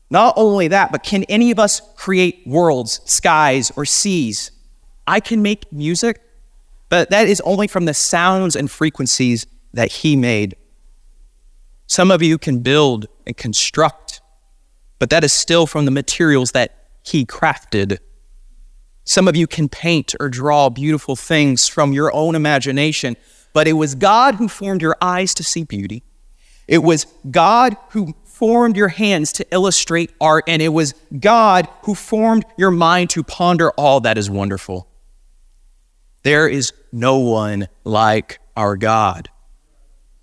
Not 0.10 0.34
only 0.38 0.68
that, 0.70 0.92
but 0.92 1.04
can 1.04 1.24
any 1.26 1.52
of 1.52 1.60
us 1.60 1.82
create 1.96 2.42
worlds, 2.46 3.02
skies, 3.06 3.72
or 3.76 3.86
seas? 3.86 4.52
I 5.06 5.20
can 5.20 5.42
make 5.42 5.72
music, 5.72 6.22
but 6.90 7.10
that 7.12 7.28
is 7.28 7.42
only 7.42 7.68
from 7.68 7.86
the 7.86 7.94
sounds 7.94 8.56
and 8.56 8.70
frequencies 8.70 9.46
that 9.74 9.92
He 9.92 10.16
made. 10.16 10.56
Some 11.86 12.12
of 12.12 12.22
you 12.22 12.38
can 12.38 12.60
build 12.60 13.08
and 13.26 13.38
construct, 13.38 14.22
but 14.98 15.10
that 15.10 15.24
is 15.24 15.34
still 15.34 15.68
from 15.68 15.86
the 15.86 15.92
materials 15.92 16.52
that 16.52 16.76
He 17.04 17.26
crafted. 17.26 18.00
Some 19.04 19.28
of 19.28 19.36
you 19.36 19.48
can 19.48 19.70
paint 19.70 20.14
or 20.20 20.30
draw 20.30 20.70
beautiful 20.70 21.16
things 21.16 21.68
from 21.68 21.94
your 21.94 22.14
own 22.14 22.36
imagination, 22.36 23.16
but 23.54 23.68
it 23.68 23.74
was 23.74 23.96
God 23.96 24.36
who 24.36 24.48
formed 24.48 24.82
your 24.82 24.96
eyes 25.02 25.34
to 25.36 25.44
see 25.44 25.64
beauty. 25.64 26.04
It 26.68 26.84
was 26.84 27.08
God 27.32 27.76
who 27.90 28.14
formed 28.40 28.78
your 28.78 28.88
hands 28.88 29.34
to 29.34 29.46
illustrate 29.52 30.14
art, 30.22 30.46
and 30.48 30.62
it 30.62 30.70
was 30.70 30.94
God 31.20 31.68
who 31.84 31.94
formed 31.94 32.46
your 32.58 32.72
mind 32.72 33.10
to 33.10 33.22
ponder 33.22 33.72
all 33.72 34.00
that 34.00 34.18
is 34.18 34.30
wonderful. 34.30 34.88
There 36.24 36.48
is 36.48 36.72
no 36.94 37.18
one 37.18 37.68
like 37.84 38.40
our 38.56 38.78
God. 38.78 39.30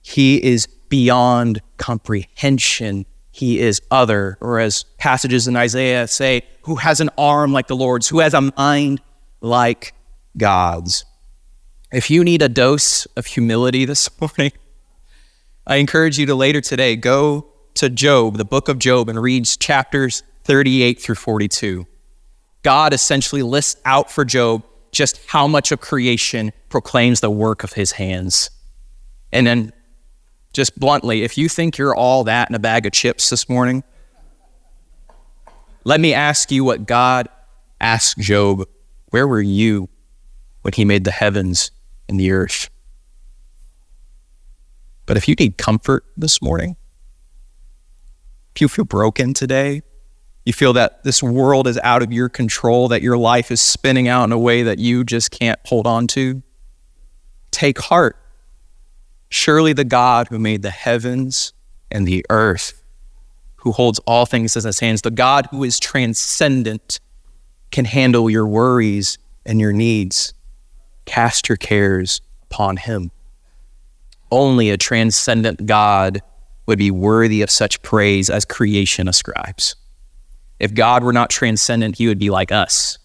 He 0.01 0.43
is 0.43 0.67
beyond 0.89 1.61
comprehension. 1.77 3.05
He 3.33 3.61
is 3.61 3.83
other, 3.91 4.39
or 4.41 4.61
as 4.61 4.85
passages 4.97 5.47
in 5.47 5.55
Isaiah 5.55 6.09
say, 6.09 6.41
who 6.63 6.77
has 6.77 7.03
an 7.03 7.11
arm 7.19 7.53
like 7.53 7.67
the 7.67 7.77
Lord's, 7.77 8.09
who 8.09 8.21
has 8.21 8.33
a 8.33 8.51
mind 8.57 9.03
like 9.43 9.93
God's. 10.39 11.05
If 11.93 12.11
you 12.11 12.25
need 12.25 12.41
a 12.41 12.49
dose 12.49 13.05
of 13.15 13.27
humility 13.27 13.85
this 13.85 14.09
morning, 14.21 14.53
I 15.67 15.77
encourage 15.77 16.19
you 16.19 16.25
to 16.25 16.35
later 16.35 16.63
today 16.63 16.97
go 16.97 17.53
to 17.77 17.89
Job, 17.89 18.37
the 18.37 18.45
book 18.45 18.69
of 18.69 18.79
Job, 18.79 19.09
and 19.09 19.21
reads 19.21 19.57
chapters 19.57 20.23
38 20.45 21.01
through 21.01 21.15
42. 21.15 21.87
God 22.63 22.93
essentially 22.93 23.43
lists 23.43 23.81
out 23.85 24.11
for 24.11 24.25
Job 24.25 24.65
just 24.93 25.21
how 25.27 25.47
much 25.47 25.73
of 25.73 25.81
creation 25.81 26.53
proclaims 26.69 27.21
the 27.21 27.31
work 27.31 27.65
of 27.65 27.75
his 27.75 27.93
hands. 27.93 28.51
And 29.33 29.47
then, 29.47 29.73
just 30.53 30.79
bluntly, 30.79 31.23
if 31.23 31.37
you 31.37 31.49
think 31.49 31.77
you're 31.77 31.95
all 31.95 32.25
that 32.25 32.49
in 32.49 32.55
a 32.55 32.59
bag 32.59 32.87
of 32.87 32.93
chips 32.93 33.29
this 33.29 33.49
morning, 33.49 33.85
let 35.85 36.01
me 36.01 36.15
ask 36.15 36.51
you 36.51 36.65
what 36.65 36.87
God 36.87 37.29
asked 37.81 38.19
Job 38.19 38.67
Where 39.11 39.29
were 39.29 39.43
you 39.43 39.89
when 40.63 40.73
he 40.73 40.85
made 40.85 41.05
the 41.05 41.11
heavens 41.11 41.71
and 42.09 42.19
the 42.19 42.33
earth? 42.33 42.71
But 45.05 45.17
if 45.17 45.29
you 45.29 45.35
need 45.39 45.59
comfort 45.59 46.05
this 46.17 46.43
morning, 46.43 46.77
you 48.61 48.69
feel 48.69 48.85
broken 48.85 49.35
today, 49.35 49.83
you 50.45 50.53
feel 50.53 50.73
that 50.75 51.03
this 51.03 51.23
world 51.23 51.67
is 51.67 51.79
out 51.83 52.03
of 52.03 52.13
your 52.13 52.29
control, 52.29 52.89
that 52.89 53.03
your 53.03 53.19
life 53.19 53.51
is 53.51 53.61
spinning 53.61 54.07
out 54.07 54.25
in 54.25 54.33
a 54.33 54.39
way 54.39 54.63
that 54.63 54.79
you 54.79 55.03
just 55.03 55.31
can't 55.31 55.59
hold 55.65 55.87
on 55.87 56.07
to, 56.09 56.43
take 57.51 57.79
heart. 57.79 58.17
Surely 59.29 59.73
the 59.73 59.85
God 59.85 60.29
who 60.29 60.39
made 60.39 60.63
the 60.63 60.71
heavens 60.71 61.53
and 61.91 62.07
the 62.07 62.25
earth, 62.31 62.85
who 63.57 63.73
holds 63.73 63.99
all 64.07 64.25
things 64.25 64.57
in 64.57 64.65
his 64.65 64.79
hands, 64.79 65.03
the 65.03 65.11
God 65.11 65.49
who 65.51 65.65
is 65.65 65.81
transcendent, 65.81 67.01
can 67.73 67.85
handle 67.85 68.31
your 68.31 68.47
worries 68.47 69.19
and 69.45 69.61
your 69.61 69.73
needs. 69.73 70.33
Cast 71.07 71.49
your 71.49 71.57
cares 71.57 72.21
upon 72.45 72.77
him. 72.77 73.11
Only 74.31 74.71
a 74.71 74.77
transcendent 74.77 75.67
God 75.67 76.23
would 76.67 76.79
be 76.79 76.91
worthy 76.91 77.43
of 77.43 77.51
such 77.51 77.81
praise 77.83 78.29
as 78.29 78.45
creation 78.45 79.09
ascribes. 79.09 79.77
If 80.59 80.75
God 80.75 81.05
were 81.05 81.13
not 81.13 81.31
transcendent, 81.31 81.97
he 81.97 82.09
would 82.09 82.19
be 82.19 82.31
like 82.31 82.53
us 82.53 82.99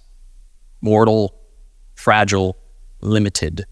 mortal, 0.84 1.36
fragile, 1.94 2.58
limited. 3.02 3.66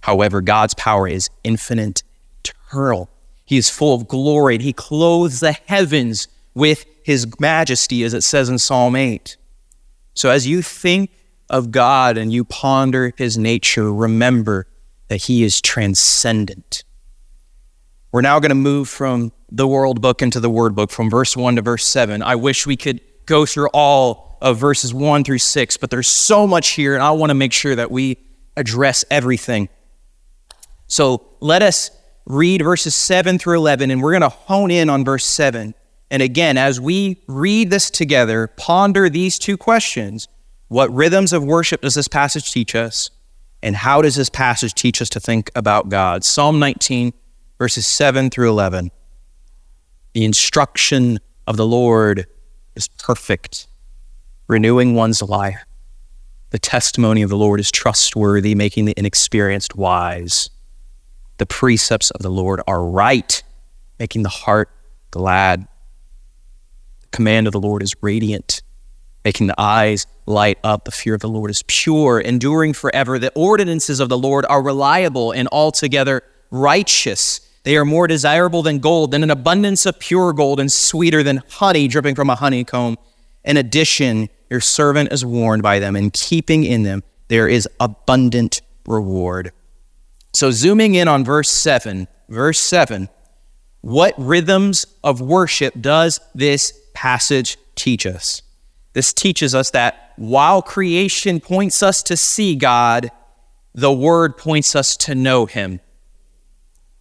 However, 0.00 0.40
God's 0.40 0.74
power 0.74 1.06
is 1.06 1.28
infinite, 1.44 2.02
eternal. 2.42 3.10
He 3.44 3.58
is 3.58 3.68
full 3.68 3.94
of 3.94 4.08
glory, 4.08 4.54
and 4.54 4.62
he 4.62 4.72
clothes 4.72 5.40
the 5.40 5.52
heavens 5.52 6.28
with 6.54 6.86
his 7.02 7.26
majesty, 7.38 8.02
as 8.02 8.14
it 8.14 8.22
says 8.22 8.48
in 8.48 8.58
Psalm 8.58 8.96
8. 8.96 9.36
So, 10.14 10.30
as 10.30 10.46
you 10.46 10.62
think 10.62 11.10
of 11.50 11.70
God 11.70 12.16
and 12.16 12.32
you 12.32 12.44
ponder 12.44 13.12
his 13.16 13.36
nature, 13.36 13.92
remember 13.92 14.66
that 15.08 15.24
he 15.24 15.42
is 15.42 15.60
transcendent. 15.60 16.84
We're 18.12 18.20
now 18.20 18.38
going 18.40 18.50
to 18.50 18.54
move 18.54 18.90
from 18.90 19.32
the 19.50 19.66
world 19.66 20.02
book 20.02 20.20
into 20.20 20.38
the 20.38 20.50
word 20.50 20.74
book, 20.74 20.90
from 20.90 21.08
verse 21.08 21.34
1 21.34 21.56
to 21.56 21.62
verse 21.62 21.86
7. 21.86 22.22
I 22.22 22.36
wish 22.36 22.66
we 22.66 22.76
could 22.76 23.00
go 23.24 23.46
through 23.46 23.68
all 23.72 24.36
of 24.42 24.58
verses 24.58 24.92
1 24.92 25.24
through 25.24 25.38
6, 25.38 25.76
but 25.78 25.90
there's 25.90 26.08
so 26.08 26.46
much 26.46 26.70
here, 26.70 26.92
and 26.94 27.02
I 27.02 27.12
want 27.12 27.30
to 27.30 27.34
make 27.34 27.54
sure 27.54 27.74
that 27.74 27.90
we 27.90 28.18
address 28.54 29.02
everything. 29.10 29.70
So 30.88 31.24
let 31.40 31.62
us 31.62 31.90
read 32.26 32.60
verses 32.60 32.94
7 32.94 33.38
through 33.38 33.56
11, 33.56 33.90
and 33.90 34.02
we're 34.02 34.12
going 34.12 34.20
to 34.20 34.28
hone 34.28 34.70
in 34.70 34.90
on 34.90 35.06
verse 35.06 35.24
7. 35.24 35.74
And 36.10 36.22
again, 36.22 36.58
as 36.58 36.78
we 36.78 37.22
read 37.26 37.70
this 37.70 37.90
together, 37.90 38.46
ponder 38.46 39.08
these 39.08 39.38
two 39.38 39.56
questions 39.56 40.28
What 40.68 40.92
rhythms 40.92 41.32
of 41.32 41.42
worship 41.42 41.80
does 41.80 41.94
this 41.94 42.08
passage 42.08 42.52
teach 42.52 42.74
us? 42.74 43.08
And 43.62 43.76
how 43.76 44.02
does 44.02 44.16
this 44.16 44.28
passage 44.28 44.74
teach 44.74 45.00
us 45.00 45.08
to 45.10 45.20
think 45.20 45.50
about 45.54 45.88
God? 45.88 46.24
Psalm 46.24 46.58
19, 46.58 47.14
verses 47.62 47.86
7 47.86 48.28
through 48.28 48.50
11. 48.50 48.90
The 50.14 50.24
instruction 50.24 51.20
of 51.46 51.56
the 51.56 51.64
Lord 51.64 52.26
is 52.74 52.88
perfect, 52.88 53.68
renewing 54.48 54.96
one's 54.96 55.22
life. 55.22 55.64
The 56.50 56.58
testimony 56.58 57.22
of 57.22 57.30
the 57.30 57.36
Lord 57.36 57.60
is 57.60 57.70
trustworthy, 57.70 58.56
making 58.56 58.86
the 58.86 58.94
inexperienced 58.96 59.76
wise. 59.76 60.50
The 61.38 61.46
precepts 61.46 62.10
of 62.10 62.22
the 62.22 62.32
Lord 62.32 62.60
are 62.66 62.84
right, 62.84 63.40
making 63.96 64.24
the 64.24 64.28
heart 64.28 64.68
glad. 65.12 65.68
The 67.02 67.06
command 67.12 67.46
of 67.46 67.52
the 67.52 67.60
Lord 67.60 67.84
is 67.84 67.94
radiant, 68.00 68.60
making 69.24 69.46
the 69.46 69.54
eyes 69.56 70.08
light 70.26 70.58
up. 70.64 70.84
The 70.84 70.90
fear 70.90 71.14
of 71.14 71.20
the 71.20 71.28
Lord 71.28 71.48
is 71.52 71.62
pure, 71.68 72.18
enduring 72.18 72.72
forever. 72.72 73.20
The 73.20 73.30
ordinances 73.36 74.00
of 74.00 74.08
the 74.08 74.18
Lord 74.18 74.44
are 74.48 74.60
reliable 74.60 75.30
and 75.30 75.48
altogether 75.52 76.24
righteous. 76.50 77.48
They 77.64 77.76
are 77.76 77.84
more 77.84 78.06
desirable 78.06 78.62
than 78.62 78.78
gold, 78.78 79.12
than 79.12 79.22
an 79.22 79.30
abundance 79.30 79.86
of 79.86 79.98
pure 79.98 80.32
gold, 80.32 80.58
and 80.58 80.70
sweeter 80.70 81.22
than 81.22 81.42
honey 81.48 81.86
dripping 81.88 82.14
from 82.14 82.30
a 82.30 82.34
honeycomb. 82.34 82.98
In 83.44 83.56
addition, 83.56 84.28
your 84.50 84.60
servant 84.60 85.12
is 85.12 85.24
warned 85.24 85.62
by 85.62 85.78
them, 85.78 85.94
and 85.94 86.12
keeping 86.12 86.64
in 86.64 86.82
them 86.82 87.02
there 87.28 87.48
is 87.48 87.68
abundant 87.78 88.60
reward. 88.86 89.52
So, 90.34 90.50
zooming 90.50 90.94
in 90.94 91.08
on 91.08 91.24
verse 91.24 91.48
7, 91.48 92.08
verse 92.28 92.58
7, 92.58 93.08
what 93.80 94.14
rhythms 94.16 94.86
of 95.02 95.20
worship 95.20 95.74
does 95.80 96.20
this 96.34 96.78
passage 96.94 97.58
teach 97.74 98.06
us? 98.06 98.42
This 98.92 99.12
teaches 99.12 99.54
us 99.54 99.70
that 99.70 100.12
while 100.16 100.62
creation 100.62 101.40
points 101.40 101.82
us 101.82 102.02
to 102.04 102.16
see 102.16 102.54
God, 102.54 103.10
the 103.74 103.92
Word 103.92 104.36
points 104.36 104.76
us 104.76 104.96
to 104.98 105.14
know 105.14 105.46
Him. 105.46 105.80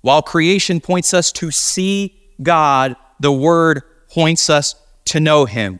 While 0.02 0.22
creation 0.22 0.82
points 0.82 1.14
us 1.14 1.32
to 1.34 1.52
see 1.52 2.20
God, 2.42 2.96
the 3.20 3.32
Word 3.32 3.84
points 4.10 4.50
us 4.50 4.76
to 5.06 5.20
know 5.20 5.46
Him. 5.46 5.80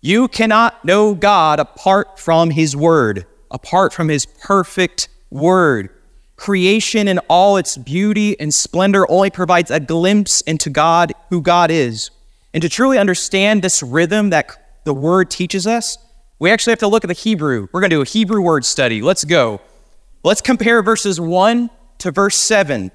You 0.00 0.28
cannot 0.28 0.84
know 0.84 1.14
God 1.14 1.60
apart 1.60 2.18
from 2.18 2.50
His 2.50 2.76
Word, 2.76 3.26
apart 3.50 3.92
from 3.92 4.08
His 4.08 4.24
perfect 4.26 5.08
Word. 5.30 5.90
Creation 6.36 7.06
in 7.06 7.18
all 7.28 7.56
its 7.56 7.76
beauty 7.76 8.38
and 8.40 8.54
splendor 8.54 9.10
only 9.10 9.30
provides 9.30 9.70
a 9.70 9.80
glimpse 9.80 10.40
into 10.42 10.70
God, 10.70 11.12
who 11.28 11.42
God 11.42 11.70
is. 11.70 12.10
And 12.54 12.62
to 12.62 12.68
truly 12.68 12.98
understand 12.98 13.62
this 13.62 13.82
rhythm 13.82 14.30
that 14.30 14.80
the 14.84 14.94
Word 14.94 15.30
teaches 15.30 15.66
us, 15.66 15.98
we 16.38 16.50
actually 16.50 16.70
have 16.70 16.78
to 16.78 16.88
look 16.88 17.04
at 17.04 17.08
the 17.08 17.14
Hebrew. 17.14 17.68
We're 17.70 17.80
going 17.80 17.90
to 17.90 17.96
do 17.96 18.02
a 18.02 18.06
Hebrew 18.06 18.40
word 18.40 18.64
study. 18.64 19.02
Let's 19.02 19.24
go. 19.24 19.60
Let's 20.24 20.40
compare 20.40 20.82
verses 20.82 21.20
1 21.20 21.68
to 21.98 22.10
verse 22.10 22.36
7. 22.36 22.90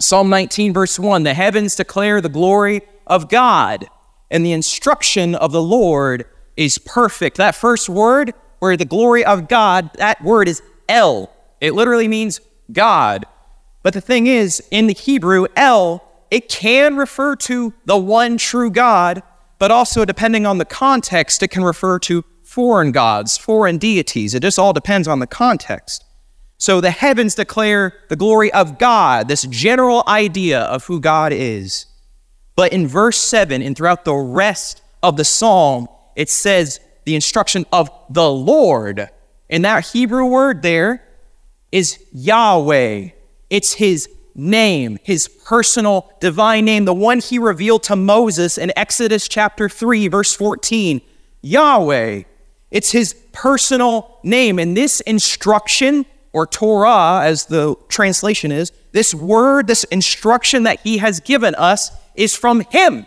Psalm 0.00 0.30
19, 0.30 0.72
verse 0.72 0.98
1 0.98 1.24
The 1.24 1.34
heavens 1.34 1.76
declare 1.76 2.22
the 2.22 2.30
glory 2.30 2.80
of 3.06 3.28
God, 3.28 3.86
and 4.30 4.44
the 4.44 4.52
instruction 4.52 5.34
of 5.34 5.52
the 5.52 5.62
Lord 5.62 6.24
is 6.56 6.78
perfect. 6.78 7.36
That 7.36 7.54
first 7.54 7.88
word, 7.88 8.32
where 8.60 8.78
the 8.78 8.86
glory 8.86 9.24
of 9.24 9.46
God, 9.46 9.90
that 9.94 10.22
word 10.24 10.48
is 10.48 10.62
El. 10.88 11.30
It 11.60 11.74
literally 11.74 12.08
means 12.08 12.40
God. 12.72 13.26
But 13.82 13.92
the 13.92 14.00
thing 14.00 14.26
is, 14.26 14.62
in 14.70 14.86
the 14.86 14.94
Hebrew, 14.94 15.46
El, 15.54 16.02
it 16.30 16.48
can 16.48 16.96
refer 16.96 17.36
to 17.36 17.74
the 17.84 17.98
one 17.98 18.38
true 18.38 18.70
God, 18.70 19.22
but 19.58 19.70
also, 19.70 20.06
depending 20.06 20.46
on 20.46 20.56
the 20.56 20.64
context, 20.64 21.42
it 21.42 21.48
can 21.48 21.62
refer 21.62 21.98
to 22.00 22.24
foreign 22.42 22.92
gods, 22.92 23.36
foreign 23.36 23.76
deities. 23.76 24.34
It 24.34 24.40
just 24.40 24.58
all 24.58 24.72
depends 24.72 25.06
on 25.06 25.18
the 25.18 25.26
context. 25.26 26.04
So 26.60 26.82
the 26.82 26.90
heavens 26.90 27.34
declare 27.34 27.94
the 28.10 28.16
glory 28.16 28.52
of 28.52 28.78
God, 28.78 29.28
this 29.28 29.44
general 29.44 30.04
idea 30.06 30.60
of 30.60 30.84
who 30.84 31.00
God 31.00 31.32
is. 31.32 31.86
But 32.54 32.74
in 32.74 32.86
verse 32.86 33.16
7 33.16 33.62
and 33.62 33.74
throughout 33.74 34.04
the 34.04 34.14
rest 34.14 34.82
of 35.02 35.16
the 35.16 35.24
psalm, 35.24 35.88
it 36.14 36.28
says 36.28 36.78
the 37.06 37.14
instruction 37.14 37.64
of 37.72 37.90
the 38.10 38.30
Lord. 38.30 39.08
And 39.48 39.64
that 39.64 39.86
Hebrew 39.86 40.26
word 40.26 40.60
there 40.60 41.02
is 41.72 41.98
Yahweh. 42.12 43.08
It's 43.48 43.72
his 43.72 44.10
name, 44.34 44.98
his 45.02 45.28
personal 45.28 46.12
divine 46.20 46.66
name, 46.66 46.84
the 46.84 46.92
one 46.92 47.20
he 47.20 47.38
revealed 47.38 47.84
to 47.84 47.96
Moses 47.96 48.58
in 48.58 48.70
Exodus 48.76 49.28
chapter 49.28 49.66
3, 49.66 50.08
verse 50.08 50.34
14. 50.34 51.00
Yahweh. 51.40 52.24
It's 52.70 52.92
his 52.92 53.14
personal 53.32 54.18
name. 54.22 54.58
And 54.58 54.76
this 54.76 55.00
instruction 55.00 56.04
or 56.32 56.46
Torah, 56.46 57.22
as 57.24 57.46
the 57.46 57.74
translation 57.88 58.52
is, 58.52 58.72
this 58.92 59.14
word, 59.14 59.66
this 59.66 59.84
instruction 59.84 60.64
that 60.64 60.80
he 60.80 60.98
has 60.98 61.20
given 61.20 61.54
us 61.56 61.90
is 62.14 62.36
from 62.36 62.60
him. 62.70 63.06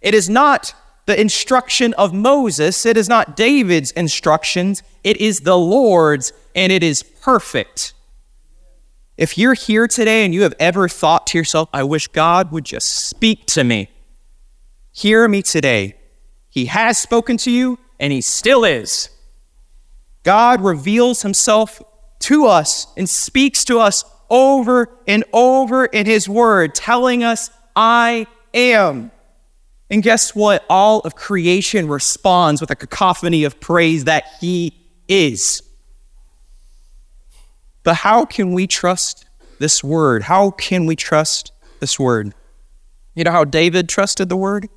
It 0.00 0.14
is 0.14 0.28
not 0.28 0.74
the 1.06 1.20
instruction 1.20 1.94
of 1.94 2.12
Moses, 2.12 2.86
it 2.86 2.96
is 2.96 3.08
not 3.08 3.36
David's 3.36 3.90
instructions, 3.92 4.82
it 5.02 5.16
is 5.16 5.40
the 5.40 5.58
Lord's, 5.58 6.32
and 6.54 6.70
it 6.70 6.82
is 6.82 7.02
perfect. 7.02 7.94
If 9.16 9.36
you're 9.36 9.54
here 9.54 9.86
today 9.86 10.24
and 10.24 10.32
you 10.32 10.42
have 10.42 10.54
ever 10.58 10.88
thought 10.88 11.26
to 11.28 11.38
yourself, 11.38 11.68
I 11.72 11.82
wish 11.82 12.08
God 12.08 12.52
would 12.52 12.64
just 12.64 12.88
speak 13.06 13.46
to 13.46 13.64
me, 13.64 13.90
hear 14.92 15.28
me 15.28 15.42
today. 15.42 15.96
He 16.48 16.66
has 16.66 16.98
spoken 16.98 17.36
to 17.38 17.50
you, 17.50 17.78
and 17.98 18.12
He 18.12 18.20
still 18.20 18.64
is. 18.64 19.10
God 20.22 20.60
reveals 20.62 21.22
Himself 21.22 21.82
to 22.20 22.46
us 22.46 22.86
and 22.96 23.08
speaks 23.08 23.64
to 23.66 23.78
us 23.78 24.04
over 24.28 24.88
and 25.06 25.24
over 25.32 25.86
in 25.86 26.06
His 26.06 26.28
Word, 26.28 26.74
telling 26.74 27.24
us, 27.24 27.50
I 27.74 28.26
am. 28.54 29.10
And 29.90 30.02
guess 30.02 30.34
what? 30.34 30.64
All 30.70 31.00
of 31.00 31.16
creation 31.16 31.88
responds 31.88 32.60
with 32.60 32.70
a 32.70 32.76
cacophony 32.76 33.44
of 33.44 33.60
praise 33.60 34.04
that 34.04 34.24
He 34.40 34.74
is. 35.08 35.62
But 37.82 37.96
how 37.96 38.24
can 38.24 38.52
we 38.52 38.66
trust 38.66 39.26
this 39.58 39.82
Word? 39.82 40.22
How 40.22 40.50
can 40.52 40.86
we 40.86 40.94
trust 40.94 41.52
this 41.80 41.98
Word? 41.98 42.34
You 43.14 43.24
know 43.24 43.32
how 43.32 43.44
David 43.44 43.88
trusted 43.88 44.28
the 44.28 44.36
Word? 44.36 44.68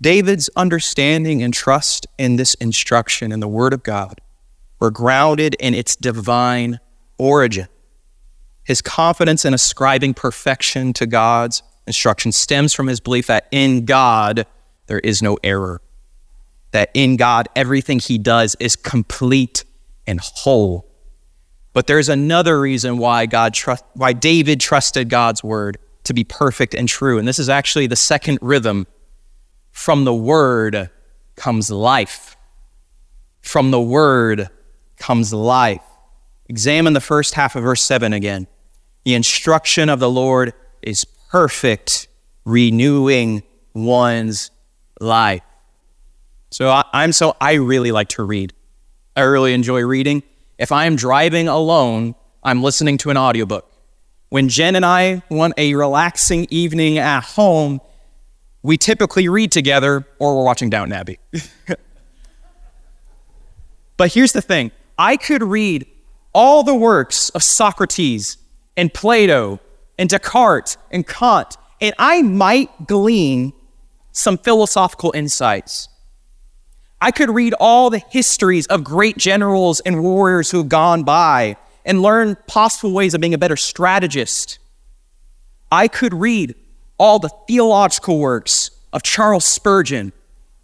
David's 0.00 0.50
understanding 0.54 1.42
and 1.42 1.54
trust 1.54 2.06
in 2.18 2.36
this 2.36 2.54
instruction 2.54 3.32
in 3.32 3.40
the 3.40 3.48
Word 3.48 3.72
of 3.72 3.82
God 3.82 4.20
were 4.80 4.90
grounded 4.90 5.54
in 5.60 5.74
its 5.74 5.96
divine 5.96 6.80
origin. 7.18 7.68
His 8.64 8.82
confidence 8.82 9.44
in 9.44 9.54
ascribing 9.54 10.14
perfection 10.14 10.92
to 10.94 11.06
God's 11.06 11.62
instruction 11.86 12.32
stems 12.32 12.74
from 12.74 12.86
his 12.86 13.00
belief 13.00 13.26
that 13.28 13.48
in 13.50 13.86
God 13.86 14.46
there 14.86 14.98
is 14.98 15.22
no 15.22 15.38
error, 15.42 15.80
that 16.72 16.90
in 16.94 17.16
God 17.16 17.48
everything 17.56 17.98
he 17.98 18.18
does 18.18 18.56
is 18.60 18.76
complete 18.76 19.64
and 20.06 20.20
whole. 20.20 20.86
But 21.72 21.86
there's 21.86 22.08
another 22.08 22.60
reason 22.60 22.98
why 22.98 23.26
God 23.26 23.54
trust, 23.54 23.84
why 23.94 24.12
David 24.12 24.60
trusted 24.60 25.08
God's 25.08 25.42
word 25.42 25.78
to 26.04 26.14
be 26.14 26.24
perfect 26.24 26.74
and 26.74 26.88
true, 26.88 27.18
and 27.18 27.26
this 27.26 27.38
is 27.38 27.48
actually 27.48 27.86
the 27.86 27.96
second 27.96 28.38
rhythm. 28.40 28.86
From 29.70 30.04
the 30.04 30.14
word 30.14 30.90
comes 31.36 31.70
life. 31.70 32.36
From 33.40 33.70
the 33.70 33.80
word 33.80 34.50
comes 34.98 35.32
life. 35.32 35.82
Examine 36.48 36.92
the 36.92 37.00
first 37.00 37.34
half 37.34 37.56
of 37.56 37.62
verse 37.62 37.82
7 37.82 38.12
again. 38.12 38.46
The 39.04 39.14
instruction 39.14 39.88
of 39.88 40.00
the 40.00 40.10
Lord 40.10 40.54
is 40.82 41.04
perfect, 41.30 42.08
renewing 42.44 43.42
one's 43.74 44.50
life. 45.00 45.42
So 46.50 46.70
I, 46.70 47.04
am 47.04 47.12
so, 47.12 47.36
I 47.40 47.54
really 47.54 47.92
like 47.92 48.08
to 48.10 48.22
read. 48.22 48.52
I 49.16 49.22
really 49.22 49.52
enjoy 49.52 49.84
reading. 49.84 50.22
If 50.58 50.72
I'm 50.72 50.96
driving 50.96 51.48
alone, 51.48 52.14
I'm 52.42 52.62
listening 52.62 52.98
to 52.98 53.10
an 53.10 53.16
audiobook. 53.16 53.70
When 54.30 54.48
Jen 54.48 54.76
and 54.76 54.84
I 54.84 55.22
want 55.30 55.54
a 55.56 55.74
relaxing 55.74 56.46
evening 56.50 56.98
at 56.98 57.20
home, 57.20 57.80
we 58.62 58.76
typically 58.76 59.28
read 59.28 59.52
together 59.52 60.06
or 60.18 60.36
we're 60.36 60.44
watching 60.44 60.70
Downton 60.70 60.92
Abbey. 60.92 61.18
but 63.96 64.12
here's 64.12 64.32
the 64.32 64.42
thing 64.42 64.70
I 64.98 65.16
could 65.16 65.42
read 65.42 65.86
all 66.34 66.62
the 66.62 66.74
works 66.74 67.30
of 67.30 67.42
Socrates, 67.42 68.36
and 68.78 68.94
Plato 68.94 69.58
and 69.98 70.08
Descartes 70.08 70.78
and 70.92 71.06
Kant, 71.06 71.56
and 71.80 71.94
I 71.98 72.22
might 72.22 72.86
glean 72.86 73.52
some 74.12 74.38
philosophical 74.38 75.12
insights. 75.14 75.88
I 77.00 77.10
could 77.10 77.30
read 77.30 77.54
all 77.58 77.90
the 77.90 77.98
histories 77.98 78.66
of 78.66 78.84
great 78.84 79.18
generals 79.18 79.80
and 79.80 80.02
warriors 80.02 80.50
who 80.50 80.58
have 80.58 80.68
gone 80.68 81.02
by 81.02 81.56
and 81.84 82.02
learn 82.02 82.36
possible 82.46 82.92
ways 82.92 83.14
of 83.14 83.20
being 83.20 83.34
a 83.34 83.38
better 83.38 83.56
strategist. 83.56 84.58
I 85.72 85.88
could 85.88 86.14
read 86.14 86.54
all 86.98 87.18
the 87.18 87.30
theological 87.48 88.18
works 88.18 88.70
of 88.92 89.02
Charles 89.02 89.44
Spurgeon 89.44 90.12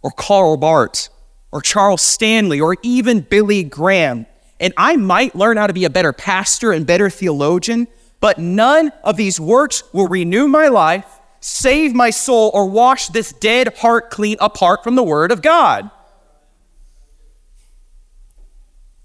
or 0.01 0.11
Karl 0.11 0.55
Barth 0.57 1.09
or 1.55 1.61
Charles 1.61 2.01
Stanley 2.01 2.59
or 2.59 2.75
even 2.81 3.21
Billy 3.21 3.63
Graham. 3.63 4.25
And 4.59 4.73
I 4.75 4.97
might 4.97 5.37
learn 5.37 5.55
how 5.55 5.67
to 5.67 5.73
be 5.73 5.85
a 5.85 5.89
better 5.89 6.11
pastor 6.11 6.73
and 6.73 6.85
better 6.85 7.09
theologian, 7.09 7.87
but 8.19 8.37
none 8.37 8.91
of 9.05 9.15
these 9.15 9.39
works 9.39 9.81
will 9.93 10.09
renew 10.09 10.49
my 10.49 10.67
life, 10.67 11.05
save 11.39 11.95
my 11.95 12.09
soul, 12.09 12.51
or 12.53 12.67
wash 12.67 13.07
this 13.07 13.31
dead 13.31 13.77
heart 13.77 14.09
clean 14.09 14.35
apart 14.41 14.83
from 14.83 14.95
the 14.95 15.03
Word 15.03 15.31
of 15.31 15.41
God. 15.41 15.89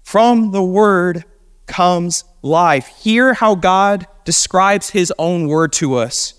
From 0.03 0.51
the 0.51 0.61
Word 0.61 1.23
comes 1.67 2.25
life. 2.41 2.87
Hear 3.01 3.33
how 3.33 3.55
God 3.55 4.07
describes 4.25 4.89
His 4.89 5.13
own 5.17 5.47
Word 5.47 5.71
to 5.73 5.95
us. 5.95 6.33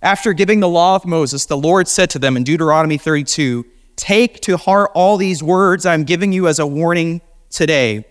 After 0.00 0.32
giving 0.32 0.60
the 0.60 0.68
law 0.68 0.96
of 0.96 1.04
Moses, 1.04 1.44
the 1.44 1.58
Lord 1.58 1.88
said 1.88 2.08
to 2.08 2.18
them 2.18 2.38
in 2.38 2.44
Deuteronomy 2.44 2.96
32 2.96 3.66
Take 3.98 4.40
to 4.42 4.56
heart 4.56 4.92
all 4.94 5.16
these 5.16 5.42
words 5.42 5.84
I'm 5.84 6.04
giving 6.04 6.32
you 6.32 6.46
as 6.46 6.60
a 6.60 6.66
warning 6.66 7.20
today, 7.50 8.04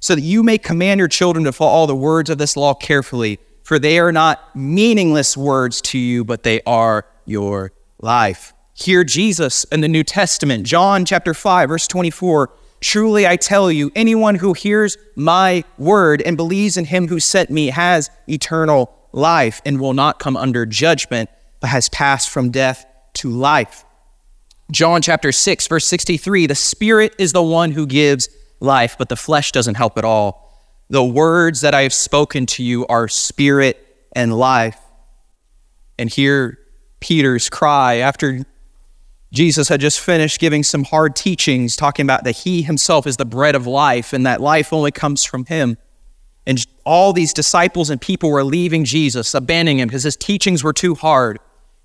so 0.00 0.14
that 0.14 0.22
you 0.22 0.42
may 0.42 0.56
command 0.56 0.98
your 0.98 1.08
children 1.08 1.44
to 1.44 1.52
follow 1.52 1.86
the 1.86 1.94
words 1.94 2.30
of 2.30 2.38
this 2.38 2.56
law 2.56 2.72
carefully, 2.72 3.38
for 3.62 3.78
they 3.78 3.98
are 3.98 4.10
not 4.10 4.56
meaningless 4.56 5.36
words 5.36 5.82
to 5.82 5.98
you, 5.98 6.24
but 6.24 6.44
they 6.44 6.62
are 6.62 7.04
your 7.26 7.72
life. 8.00 8.54
Hear 8.72 9.04
Jesus 9.04 9.64
in 9.64 9.82
the 9.82 9.88
New 9.88 10.02
Testament, 10.02 10.64
John 10.64 11.04
chapter 11.04 11.34
5, 11.34 11.68
verse 11.68 11.86
24. 11.88 12.50
Truly 12.80 13.26
I 13.26 13.36
tell 13.36 13.70
you, 13.70 13.92
anyone 13.94 14.36
who 14.36 14.54
hears 14.54 14.96
my 15.14 15.62
word 15.76 16.22
and 16.22 16.38
believes 16.38 16.78
in 16.78 16.86
him 16.86 17.08
who 17.08 17.20
sent 17.20 17.50
me 17.50 17.66
has 17.66 18.10
eternal 18.26 18.94
life 19.12 19.60
and 19.66 19.78
will 19.78 19.92
not 19.92 20.18
come 20.18 20.38
under 20.38 20.64
judgment, 20.64 21.28
but 21.60 21.68
has 21.68 21.90
passed 21.90 22.30
from 22.30 22.50
death 22.50 22.86
to 23.14 23.28
life. 23.28 23.84
John 24.70 25.02
chapter 25.02 25.30
6, 25.30 25.66
verse 25.68 25.86
63 25.86 26.46
the 26.46 26.54
Spirit 26.54 27.14
is 27.18 27.32
the 27.32 27.42
one 27.42 27.72
who 27.72 27.86
gives 27.86 28.28
life, 28.60 28.96
but 28.98 29.08
the 29.08 29.16
flesh 29.16 29.52
doesn't 29.52 29.76
help 29.76 29.98
at 29.98 30.04
all. 30.04 30.40
The 30.88 31.04
words 31.04 31.60
that 31.62 31.74
I 31.74 31.82
have 31.82 31.92
spoken 31.92 32.46
to 32.46 32.62
you 32.62 32.86
are 32.86 33.08
spirit 33.08 34.08
and 34.12 34.36
life. 34.36 34.78
And 35.98 36.10
here, 36.10 36.58
Peter's 37.00 37.50
cry 37.50 37.96
after 37.96 38.44
Jesus 39.32 39.68
had 39.68 39.80
just 39.80 40.00
finished 40.00 40.40
giving 40.40 40.62
some 40.62 40.84
hard 40.84 41.16
teachings, 41.16 41.76
talking 41.76 42.06
about 42.06 42.24
that 42.24 42.36
he 42.36 42.62
himself 42.62 43.06
is 43.06 43.16
the 43.16 43.24
bread 43.24 43.54
of 43.54 43.66
life 43.66 44.12
and 44.12 44.24
that 44.24 44.40
life 44.40 44.72
only 44.72 44.92
comes 44.92 45.24
from 45.24 45.44
him. 45.46 45.76
And 46.46 46.64
all 46.84 47.12
these 47.12 47.32
disciples 47.32 47.90
and 47.90 48.00
people 48.00 48.30
were 48.30 48.44
leaving 48.44 48.84
Jesus, 48.84 49.34
abandoning 49.34 49.80
him 49.80 49.88
because 49.88 50.04
his 50.04 50.16
teachings 50.16 50.62
were 50.62 50.72
too 50.72 50.94
hard. 50.94 51.38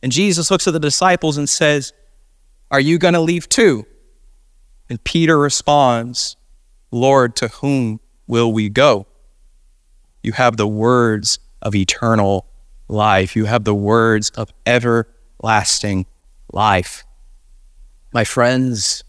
And 0.03 0.11
Jesus 0.11 0.51
looks 0.51 0.67
at 0.67 0.73
the 0.73 0.79
disciples 0.79 1.37
and 1.37 1.49
says, 1.49 1.93
Are 2.71 2.79
you 2.79 2.97
going 2.97 3.15
to 3.15 3.19
leave 3.19 3.49
too? 3.49 3.85
And 4.89 5.03
Peter 5.03 5.37
responds, 5.37 6.35
Lord, 6.91 7.35
to 7.37 7.47
whom 7.47 7.99
will 8.27 8.51
we 8.51 8.69
go? 8.69 9.07
You 10.23 10.33
have 10.33 10.57
the 10.57 10.67
words 10.67 11.39
of 11.61 11.75
eternal 11.75 12.45
life, 12.87 13.35
you 13.35 13.45
have 13.45 13.63
the 13.63 13.75
words 13.75 14.29
of 14.31 14.51
everlasting 14.65 16.05
life. 16.51 17.03
My 18.11 18.23
friends, 18.23 19.03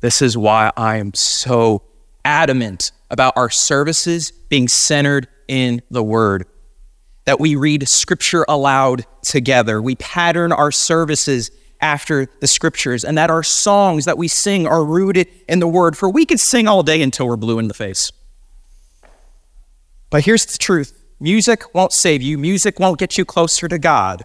this 0.00 0.20
is 0.20 0.36
why 0.36 0.72
I 0.76 0.96
am 0.96 1.14
so 1.14 1.82
adamant 2.24 2.90
about 3.10 3.34
our 3.36 3.50
services 3.50 4.32
being 4.32 4.66
centered 4.68 5.28
in 5.46 5.82
the 5.90 6.02
Word. 6.02 6.46
That 7.26 7.40
we 7.40 7.56
read 7.56 7.88
Scripture 7.88 8.44
aloud 8.48 9.06
together. 9.22 9.80
We 9.80 9.94
pattern 9.96 10.52
our 10.52 10.72
services 10.72 11.50
after 11.80 12.26
the 12.40 12.46
Scriptures, 12.46 13.04
and 13.04 13.16
that 13.18 13.30
our 13.30 13.42
songs 13.42 14.04
that 14.04 14.18
we 14.18 14.28
sing 14.28 14.66
are 14.66 14.84
rooted 14.84 15.28
in 15.48 15.58
the 15.58 15.68
Word. 15.68 15.96
For 15.96 16.08
we 16.08 16.26
could 16.26 16.40
sing 16.40 16.68
all 16.68 16.82
day 16.82 17.02
until 17.02 17.28
we're 17.28 17.36
blue 17.36 17.58
in 17.58 17.68
the 17.68 17.74
face. 17.74 18.12
But 20.10 20.24
here's 20.24 20.46
the 20.46 20.58
truth 20.58 21.00
music 21.20 21.74
won't 21.74 21.92
save 21.92 22.22
you, 22.22 22.38
music 22.38 22.78
won't 22.78 22.98
get 22.98 23.18
you 23.18 23.24
closer 23.24 23.68
to 23.68 23.78
God. 23.78 24.24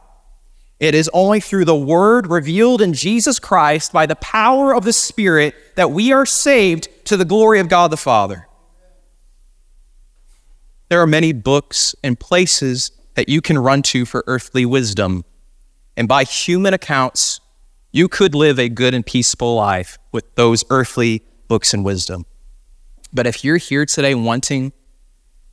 It 0.79 0.95
is 0.95 1.09
only 1.13 1.41
through 1.41 1.65
the 1.65 1.75
word 1.75 2.27
revealed 2.27 2.81
in 2.81 2.93
Jesus 2.93 3.37
Christ 3.37 3.91
by 3.91 4.05
the 4.05 4.15
power 4.15 4.73
of 4.73 4.85
the 4.85 4.93
Spirit 4.93 5.53
that 5.75 5.91
we 5.91 6.13
are 6.13 6.25
saved 6.25 6.87
to 7.05 7.17
the 7.17 7.25
glory 7.25 7.59
of 7.59 7.67
God 7.67 7.91
the 7.91 7.97
Father. 7.97 8.47
There 10.89 11.01
are 11.01 11.07
many 11.07 11.33
books 11.33 11.95
and 12.03 12.19
places 12.19 12.91
that 13.15 13.29
you 13.29 13.41
can 13.41 13.57
run 13.59 13.81
to 13.83 14.05
for 14.05 14.23
earthly 14.27 14.65
wisdom. 14.65 15.25
And 15.99 16.07
by 16.07 16.23
human 16.23 16.73
accounts, 16.73 17.41
you 17.91 18.07
could 18.07 18.33
live 18.33 18.57
a 18.57 18.69
good 18.69 18.93
and 18.93 19.05
peaceful 19.05 19.55
life 19.55 19.97
with 20.13 20.33
those 20.35 20.63
earthly 20.69 21.23
books 21.49 21.73
and 21.73 21.83
wisdom. 21.83 22.25
But 23.11 23.27
if 23.27 23.43
you're 23.43 23.57
here 23.57 23.85
today 23.85 24.15
wanting 24.15 24.71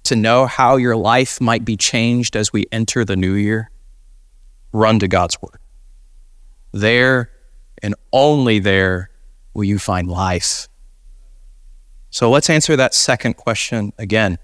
to 0.05 0.15
know 0.15 0.47
how 0.47 0.77
your 0.77 0.95
life 0.95 1.41
might 1.41 1.65
be 1.65 1.77
changed 1.77 2.37
as 2.37 2.53
we 2.53 2.65
enter 2.71 3.05
the 3.05 3.17
new 3.17 3.33
year, 3.33 3.73
run 4.73 5.01
to 5.01 5.09
God's 5.09 5.37
Word. 5.43 5.59
There 6.71 7.33
and 7.83 7.97
only 8.13 8.61
there 8.61 9.11
will 9.53 9.65
you 9.65 9.81
find 9.81 10.07
life. 10.07 10.69
So 12.11 12.31
let's 12.31 12.49
answer 12.49 12.77
that 12.77 12.95
second 12.95 13.35
question 13.35 13.93
again. 13.99 14.39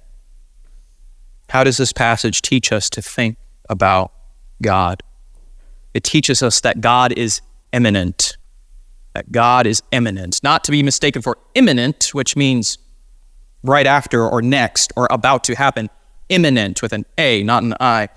How 1.50 1.62
does 1.62 1.76
this 1.76 1.92
passage 1.92 2.42
teach 2.42 2.72
us 2.72 2.90
to 2.90 3.02
think 3.02 3.36
about 3.68 4.12
God? 4.60 5.04
It 5.94 6.04
teaches 6.04 6.42
us 6.42 6.60
that 6.60 6.80
God 6.80 7.12
is 7.12 7.40
immanent, 7.72 8.36
that 9.14 9.30
God 9.30 9.66
is 9.66 9.82
immanent, 9.92 10.42
not 10.42 10.64
to 10.64 10.70
be 10.70 10.82
mistaken 10.82 11.22
for 11.22 11.38
imminent, 11.54 12.10
which 12.12 12.36
means 12.36 12.78
right 13.62 13.86
after 13.86 14.26
or 14.26 14.42
next 14.42 14.92
or 14.96 15.06
about 15.10 15.44
to 15.44 15.54
happen, 15.54 15.90
immanent 16.28 16.82
with 16.82 16.92
an 16.92 17.04
A, 17.18 17.42
not 17.42 17.62
an 17.62 17.74
I. 17.78 18.08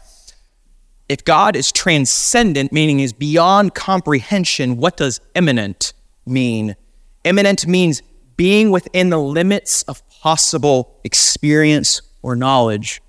If 1.08 1.24
God 1.24 1.56
is 1.56 1.72
transcendent, 1.72 2.72
meaning 2.72 3.00
is 3.00 3.14
beyond 3.14 3.76
comprehension, 3.76 4.78
what 4.78 4.98
does 4.98 5.22
immanent 5.36 5.94
mean? 6.26 6.76
Immanent 7.24 7.68
means 7.68 8.02
being 8.38 8.72
within 8.72 9.10
the 9.10 9.20
limits 9.20 9.84
of 9.84 10.08
possible 10.10 11.00
experience 11.04 12.02
or 12.22 12.36
knowledge. 12.36 13.02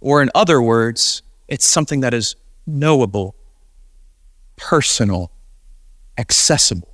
Or, 0.00 0.22
in 0.22 0.30
other 0.34 0.62
words, 0.62 1.22
it's 1.48 1.68
something 1.68 2.00
that 2.00 2.14
is 2.14 2.36
knowable, 2.66 3.34
personal, 4.62 5.32
accessible. 6.16 6.88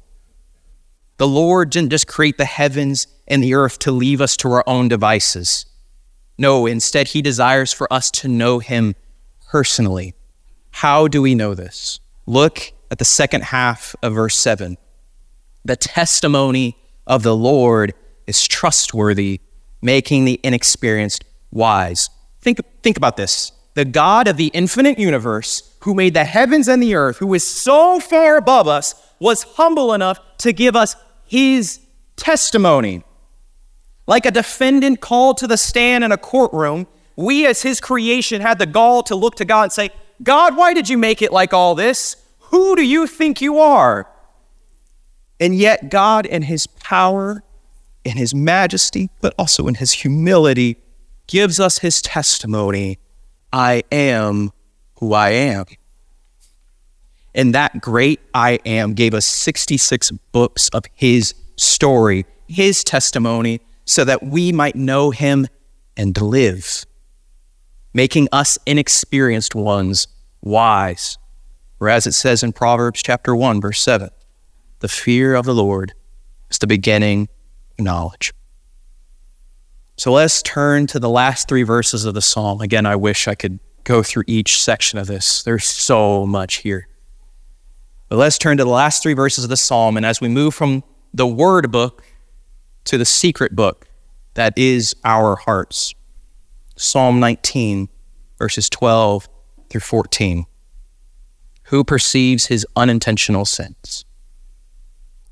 The 1.19 1.29
Lord 1.29 1.71
didn't 1.71 1.91
just 1.91 2.07
create 2.07 2.39
the 2.39 2.45
heavens 2.45 3.07
and 3.27 3.43
the 3.43 3.55
earth 3.55 3.79
to 3.81 3.93
leave 3.93 4.21
us 4.21 4.37
to 4.39 4.51
our 4.53 4.65
own 4.67 4.89
devices. 4.89 5.67
No, 6.39 6.67
instead, 6.67 7.09
He 7.09 7.21
desires 7.21 7.73
for 7.73 7.93
us 7.93 8.11
to 8.13 8.29
know 8.29 8.59
Him 8.59 8.95
personally. 9.51 10.15
How 10.71 11.09
do 11.09 11.21
we 11.21 11.35
know 11.35 11.55
this? 11.55 12.01
Look 12.27 12.73
at 12.91 12.99
the 12.99 13.05
second 13.05 13.45
half 13.45 13.95
of 14.03 14.15
verse 14.15 14.37
7. 14.37 14.79
The 15.65 15.77
testimony 15.77 16.77
of 17.07 17.23
the 17.23 17.37
Lord 17.37 17.93
is 18.27 18.47
trustworthy, 18.47 19.41
making 19.83 20.25
the 20.25 20.41
inexperienced 20.43 21.25
wise. 21.51 22.09
Think, 22.41 22.61
think 22.83 22.97
about 22.97 23.17
this. 23.17 23.53
The 23.75 23.85
God 23.85 24.29
of 24.29 24.37
the 24.37 24.51
infinite 24.55 24.99
universe, 24.99 25.68
who 25.81 25.95
made 25.95 26.15
the 26.15 26.25
heavens 26.25 26.69
and 26.69 26.83
the 26.83 26.95
earth, 26.95 27.19
who 27.19 27.33
is 27.35 27.47
so 27.47 28.01
far 28.01 28.37
above 28.37 28.67
us, 28.67 28.95
was 29.19 29.43
humble 29.43 29.93
enough 29.93 30.21
to 30.39 30.53
give 30.53 30.77
us 30.77 30.97
his 31.25 31.81
testimony. 32.17 33.03
Like 34.07 34.27
a 34.27 34.31
defendant 34.31 35.01
called 35.01 35.37
to 35.39 35.47
the 35.47 35.57
stand 35.57 36.05
in 36.05 36.13
a 36.13 36.17
courtroom, 36.17 36.87
we 37.17 37.47
as 37.47 37.63
his 37.63 37.81
creation 37.81 38.41
had 38.41 38.59
the 38.59 38.67
gall 38.67 39.03
to 39.05 39.15
look 39.15 39.37
to 39.37 39.45
God 39.45 39.65
and 39.65 39.73
say, 39.73 39.91
God, 40.23 40.57
why 40.57 40.73
did 40.75 40.89
you 40.89 40.99
make 40.99 41.23
it 41.23 41.33
like 41.33 41.53
all 41.53 41.75
this? 41.75 42.17
Who 42.39 42.77
do 42.77 42.83
you 42.83 43.07
think 43.07 43.41
you 43.41 43.59
are? 43.59 44.09
And 45.41 45.55
yet, 45.55 45.91
God, 45.91 46.27
in 46.27 46.43
his 46.43 46.67
power, 46.67 47.43
in 48.05 48.17
his 48.17 48.35
majesty, 48.35 49.11
but 49.21 49.35
also 49.39 49.69
in 49.69 49.75
his 49.75 49.93
humility, 49.93 50.77
gives 51.27 51.61
us 51.61 51.79
his 51.79 52.01
testimony 52.03 52.99
I 53.53 53.85
am 53.93 54.53
who 55.01 55.15
I 55.15 55.31
am. 55.31 55.65
And 57.35 57.55
that 57.55 57.81
great 57.81 58.21
I 58.35 58.59
am 58.65 58.95
gave 58.95 59.15
us 59.15 59.27
66 59.27 60.11
books 60.33 60.69
of 60.71 60.85
his 60.95 61.35
story, 61.57 62.27
his 62.49 62.83
testimony, 62.83 63.61
so 63.85 64.05
that 64.05 64.23
we 64.23 64.53
might 64.53 64.77
know 64.77 65.11
him 65.11 65.47
and 65.97 66.21
live. 66.21 66.85
making 67.95 68.29
us 68.31 68.59
inexperienced 68.67 69.55
ones 69.55 70.07
wise. 70.41 71.19
Whereas 71.79 72.07
it 72.07 72.13
says 72.13 72.43
in 72.43 72.53
Proverbs 72.53 73.03
chapter 73.03 73.35
1, 73.35 73.61
verse 73.61 73.81
7, 73.81 74.11
the 74.81 74.89
fear 74.89 75.35
of 75.35 75.45
the 75.45 75.55
Lord 75.55 75.95
is 76.51 76.59
the 76.59 76.67
beginning 76.67 77.29
of 77.79 77.85
knowledge. 77.85 78.33
So 79.97 80.13
let's 80.13 80.43
turn 80.43 80.87
to 80.89 81.01
the 81.01 81.09
last 81.09 81.49
three 81.49 81.65
verses 81.65 82.05
of 82.05 82.15
the 82.15 82.23
psalm. 82.23 82.61
Again, 82.61 82.87
I 82.87 82.95
wish 82.95 83.27
I 83.27 83.35
could 83.35 83.59
go 83.89 84.03
through 84.03 84.25
each 84.27 84.63
section 84.63 84.99
of 84.99 85.07
this. 85.07 85.43
There's 85.43 85.65
so 85.65 86.27
much 86.27 86.57
here. 86.57 86.89
But 88.11 88.17
let's 88.17 88.37
turn 88.37 88.59
to 88.59 88.65
the 88.65 88.71
last 88.71 89.03
three 89.03 89.15
verses 89.15 89.45
of 89.45 89.51
the 89.51 89.57
psalm. 89.57 89.97
And 89.97 90.05
as 90.05 90.21
we 90.21 90.29
move 90.29 90.55
from 90.55 90.85
the 91.15 91.27
word 91.27 91.73
book 91.73 92.05
to 92.85 92.99
the 92.99 93.07
secret 93.07 93.57
book 93.57 93.89
that 94.35 94.53
is 94.59 94.95
our 95.05 95.37
hearts, 95.37 95.95
Psalm 96.77 97.19
19, 97.19 97.89
verses 98.39 98.69
12 98.69 99.27
through 99.71 99.81
14. 99.81 100.45
Who 101.65 101.83
perceives 101.83 102.47
his 102.47 102.67
unintentional 102.77 103.47
sins? 103.47 104.05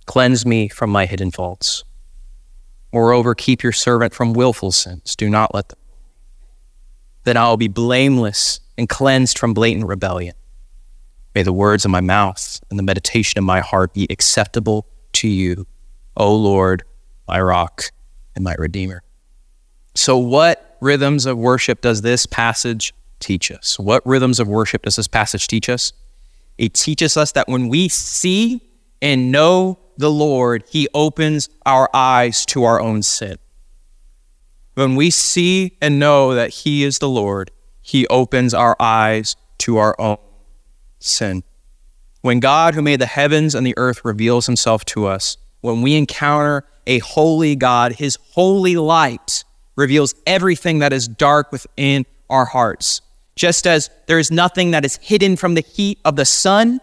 Cleanse 0.07 0.47
me 0.47 0.69
from 0.69 0.89
my 0.89 1.05
hidden 1.05 1.31
faults. 1.31 1.85
Moreover, 2.91 3.35
keep 3.35 3.63
your 3.63 3.73
servant 3.73 4.15
from 4.15 4.33
willful 4.33 4.73
sins. 4.73 5.15
Do 5.15 5.29
not 5.29 5.55
let 5.55 5.69
them. 5.69 5.79
Then 7.27 7.37
I 7.37 7.49
will 7.49 7.57
be 7.57 7.67
blameless 7.67 8.61
and 8.79 8.89
cleansed 8.89 9.37
from 9.37 9.53
blatant 9.53 9.89
rebellion. 9.89 10.37
May 11.35 11.43
the 11.43 11.53
words 11.53 11.85
of 11.85 11.91
my 11.91 12.01
mouth 12.01 12.61
and 12.71 12.79
the 12.79 12.85
meditation 12.85 13.37
of 13.37 13.45
my 13.45 13.59
heart 13.59 13.93
be 13.93 14.07
acceptable 14.09 14.87
to 15.15 15.27
you, 15.27 15.67
O 16.17 16.33
Lord, 16.33 16.85
my 17.27 17.41
rock 17.41 17.91
and 18.37 18.45
my 18.45 18.55
redeemer. 18.55 19.03
So, 19.97 20.17
what 20.17 20.77
rhythms 20.81 21.27
of 21.27 21.37
worship 21.37 21.81
does 21.81 22.03
this 22.03 22.27
passage 22.27 22.95
teach 23.19 23.51
us? 23.51 23.77
What 23.77 24.07
rhythms 24.07 24.39
of 24.39 24.47
worship 24.47 24.83
does 24.83 24.95
this 24.95 25.09
passage 25.09 25.49
teach 25.49 25.69
us? 25.69 25.93
It 26.59 26.75
teaches 26.75 27.17
us 27.17 27.33
that 27.33 27.49
when 27.49 27.69
we 27.69 27.89
see 27.89 28.63
and 29.03 29.33
know 29.33 29.81
the 29.97 30.13
Lord, 30.13 30.63
He 30.69 30.87
opens 30.95 31.49
our 31.67 31.91
eyes 31.93 32.47
to 32.47 32.63
our 32.63 32.81
own 32.81 33.03
sin. 33.03 33.37
When 34.77 34.95
we 34.95 35.09
see 35.09 35.79
and 35.81 35.99
know 35.99 36.35
that 36.35 36.51
He 36.51 36.85
is 36.85 36.99
the 36.99 37.09
Lord, 37.09 37.51
He 37.81 38.07
opens 38.09 38.53
our 38.53 38.77
eyes 38.79 39.35
to 39.61 39.79
our 39.79 39.99
own 39.99 40.19
sin. 40.99 41.45
When 42.21 42.41
God, 42.41 42.75
who 42.75 42.83
made 42.83 43.01
the 43.01 43.07
heavens 43.07 43.55
and 43.55 43.67
the 43.67 43.73
earth, 43.79 44.05
reveals 44.05 44.45
himself 44.45 44.85
to 44.87 45.07
us, 45.07 45.39
when 45.63 45.81
we 45.81 45.97
encounter 45.97 46.67
a 46.87 46.99
holy 46.99 47.57
God, 47.57 47.93
his 47.93 48.19
holy 48.33 48.77
light 48.77 49.45
reveals 49.77 50.15
everything 50.27 50.81
that 50.81 50.93
is 50.93 51.09
dark 51.09 51.53
within 51.53 52.05
our 52.29 52.45
hearts. 52.45 53.01
Just 53.35 53.67
as 53.67 53.89
there 54.09 54.19
is 54.19 54.31
nothing 54.31 54.73
that 54.73 54.85
is 54.85 54.97
hidden 54.97 55.37
from 55.37 55.55
the 55.55 55.63
heat 55.63 56.01
of 56.05 56.17
the 56.17 56.27
sun, 56.27 56.81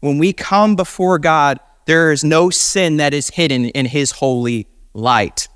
when 0.00 0.18
we 0.18 0.34
come 0.34 0.76
before 0.76 1.18
God, 1.18 1.58
there 1.86 2.12
is 2.12 2.22
no 2.22 2.50
sin 2.50 2.98
that 2.98 3.14
is 3.14 3.30
hidden 3.30 3.66
in 3.70 3.86
his 3.86 4.10
holy 4.10 4.66
light. 4.92 5.48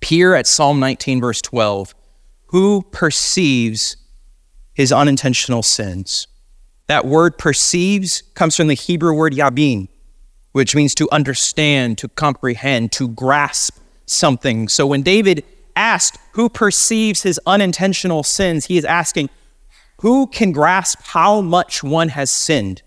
Peer 0.00 0.34
at 0.34 0.46
Psalm 0.46 0.80
19, 0.80 1.20
verse 1.20 1.42
12 1.42 1.94
Who 2.46 2.82
perceives 2.90 3.96
his 4.74 4.92
unintentional 4.92 5.62
sins? 5.62 6.26
That 6.86 7.06
word 7.06 7.38
perceives 7.38 8.22
comes 8.34 8.56
from 8.56 8.66
the 8.66 8.74
Hebrew 8.74 9.14
word 9.14 9.32
yabin, 9.32 9.88
which 10.52 10.74
means 10.74 10.94
to 10.96 11.08
understand, 11.12 11.98
to 11.98 12.08
comprehend, 12.08 12.92
to 12.92 13.08
grasp 13.08 13.78
something. 14.06 14.68
So 14.68 14.86
when 14.86 15.02
David 15.02 15.44
asked 15.76 16.18
who 16.32 16.48
perceives 16.48 17.22
his 17.22 17.38
unintentional 17.46 18.22
sins, 18.22 18.66
he 18.66 18.76
is 18.76 18.84
asking 18.84 19.30
who 20.00 20.26
can 20.26 20.52
grasp 20.52 20.98
how 21.02 21.42
much 21.42 21.82
one 21.82 22.08
has 22.08 22.30
sinned? 22.30 22.82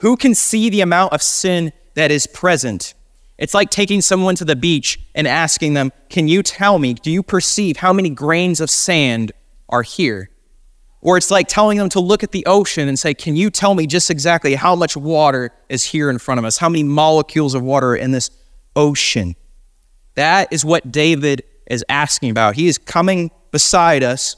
Who 0.00 0.16
can 0.16 0.34
see 0.34 0.68
the 0.68 0.80
amount 0.80 1.12
of 1.12 1.22
sin 1.22 1.72
that 1.94 2.10
is 2.10 2.26
present? 2.26 2.94
It's 3.38 3.54
like 3.54 3.70
taking 3.70 4.00
someone 4.00 4.34
to 4.36 4.44
the 4.44 4.56
beach 4.56 5.00
and 5.14 5.26
asking 5.26 5.74
them, 5.74 5.92
Can 6.08 6.28
you 6.28 6.42
tell 6.42 6.78
me, 6.78 6.94
do 6.94 7.10
you 7.10 7.22
perceive 7.22 7.78
how 7.78 7.92
many 7.92 8.10
grains 8.10 8.60
of 8.60 8.70
sand 8.70 9.32
are 9.68 9.82
here? 9.82 10.30
Or 11.00 11.16
it's 11.16 11.32
like 11.32 11.48
telling 11.48 11.78
them 11.78 11.88
to 11.90 12.00
look 12.00 12.22
at 12.22 12.30
the 12.30 12.46
ocean 12.46 12.88
and 12.88 12.98
say, 12.98 13.14
Can 13.14 13.34
you 13.34 13.50
tell 13.50 13.74
me 13.74 13.86
just 13.86 14.10
exactly 14.10 14.54
how 14.54 14.76
much 14.76 14.96
water 14.96 15.50
is 15.68 15.84
here 15.84 16.08
in 16.08 16.18
front 16.18 16.38
of 16.38 16.44
us? 16.44 16.58
How 16.58 16.68
many 16.68 16.84
molecules 16.84 17.54
of 17.54 17.62
water 17.62 17.90
are 17.90 17.96
in 17.96 18.12
this 18.12 18.30
ocean? 18.76 19.34
That 20.14 20.52
is 20.52 20.64
what 20.64 20.92
David 20.92 21.42
is 21.66 21.84
asking 21.88 22.30
about. 22.30 22.54
He 22.54 22.68
is 22.68 22.78
coming 22.78 23.30
beside 23.50 24.04
us, 24.04 24.36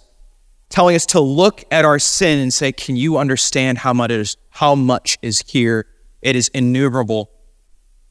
telling 0.70 0.96
us 0.96 1.04
to 1.06 1.20
look 1.20 1.64
at 1.70 1.84
our 1.84 1.98
sin 1.98 2.38
and 2.38 2.52
say, 2.52 2.72
Can 2.72 2.96
you 2.96 3.18
understand 3.18 3.78
how 3.78 3.92
much 3.92 4.10
is, 4.10 4.36
how 4.48 4.74
much 4.74 5.18
is 5.20 5.42
here? 5.46 5.86
It 6.22 6.34
is 6.34 6.48
innumerable. 6.48 7.30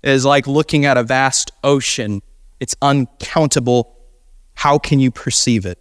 Is 0.03 0.25
like 0.25 0.47
looking 0.47 0.85
at 0.85 0.97
a 0.97 1.03
vast 1.03 1.51
ocean, 1.63 2.21
it's 2.59 2.75
uncountable. 2.81 3.97
How 4.55 4.77
can 4.77 4.99
you 4.99 5.11
perceive 5.11 5.65
it? 5.65 5.79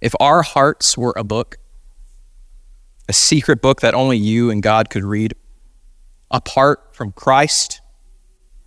If 0.00 0.14
our 0.20 0.42
hearts 0.42 0.96
were 0.96 1.14
a 1.16 1.24
book, 1.24 1.56
a 3.08 3.14
secret 3.14 3.62
book 3.62 3.80
that 3.80 3.94
only 3.94 4.18
you 4.18 4.50
and 4.50 4.62
God 4.62 4.90
could 4.90 5.04
read, 5.04 5.34
apart 6.30 6.94
from 6.94 7.12
Christ, 7.12 7.80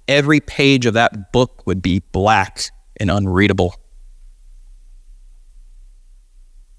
every 0.08 0.40
page 0.40 0.88
of 0.88 0.96
that 0.96 1.32
book 1.32 1.68
would 1.68 1.82
be 1.82 2.00
black 2.12 2.72
and 2.98 3.12
unreadable. 3.12 3.76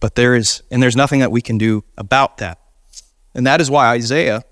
But 0.00 0.16
there 0.16 0.34
is, 0.34 0.62
and 0.70 0.82
there's 0.82 0.96
nothing 0.96 1.20
that 1.20 1.30
we 1.30 1.40
can 1.40 1.58
do 1.58 1.84
about 1.96 2.38
that. 2.38 2.58
And 3.34 3.46
that 3.46 3.60
is 3.60 3.70
why 3.70 3.88
Isaiah 3.90 4.42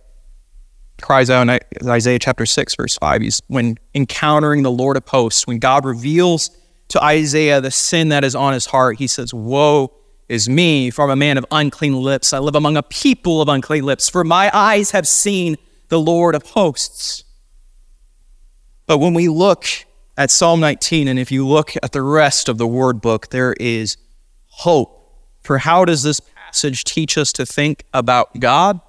cries 1.01 1.31
out 1.31 1.49
in 1.49 1.89
Isaiah 1.89 2.19
chapter 2.19 2.47
6, 2.47 2.75
verse 2.77 2.97
5. 2.99 3.23
He's 3.23 3.43
when 3.49 3.79
encountering 3.95 4.63
the 4.63 4.71
Lord 4.71 4.97
of 4.97 5.07
hosts, 5.07 5.47
when 5.47 5.59
God 5.59 5.85
reveals 5.85 6.51
to 6.89 7.03
Isaiah 7.03 7.61
the 7.61 7.71
sin 7.71 8.09
that 8.09 8.25
is 8.25 8.35
on 8.35 8.53
his 8.53 8.67
heart, 8.67 8.99
he 8.99 9.07
says, 9.07 9.33
Woe 9.33 9.93
is 10.29 10.49
me, 10.49 10.91
for 10.91 11.05
I'm 11.05 11.11
a 11.11 11.17
man 11.17 11.39
of 11.39 11.47
unclean 11.51 11.95
lips. 11.95 12.33
I 12.33 12.39
live 12.39 12.55
among 12.55 12.77
a 12.77 12.83
people 12.83 13.41
of 13.41 13.49
unclean 13.49 13.85
lips, 13.85 14.09
for 14.09 14.25
my 14.25 14.51
eyes 14.53 14.91
have 14.91 15.07
seen 15.07 15.57
the 15.89 16.01
Lord 16.01 16.35
of 16.35 16.43
hosts. 16.43 17.25
But 18.87 18.99
when 18.99 19.15
we 19.15 19.29
look 19.29 19.67
at 20.17 20.31
Psalm 20.31 20.61
19, 20.61 21.09
and 21.09 21.19
if 21.19 21.31
you 21.31 21.47
look 21.47 21.73
at 21.83 21.93
the 21.93 22.03
rest 22.03 22.49
of 22.49 22.59
the 22.59 22.67
word 22.67 23.01
book, 23.01 23.31
there 23.31 23.55
is 23.55 23.97
hope. 24.47 24.95
For 25.43 25.59
how 25.59 25.85
does 25.85 26.03
this 26.03 26.21
passage 26.21 26.85
teach 26.85 27.17
us 27.17 27.33
to 27.35 27.47
think 27.47 27.85
about 27.95 28.41
God? 28.41 28.81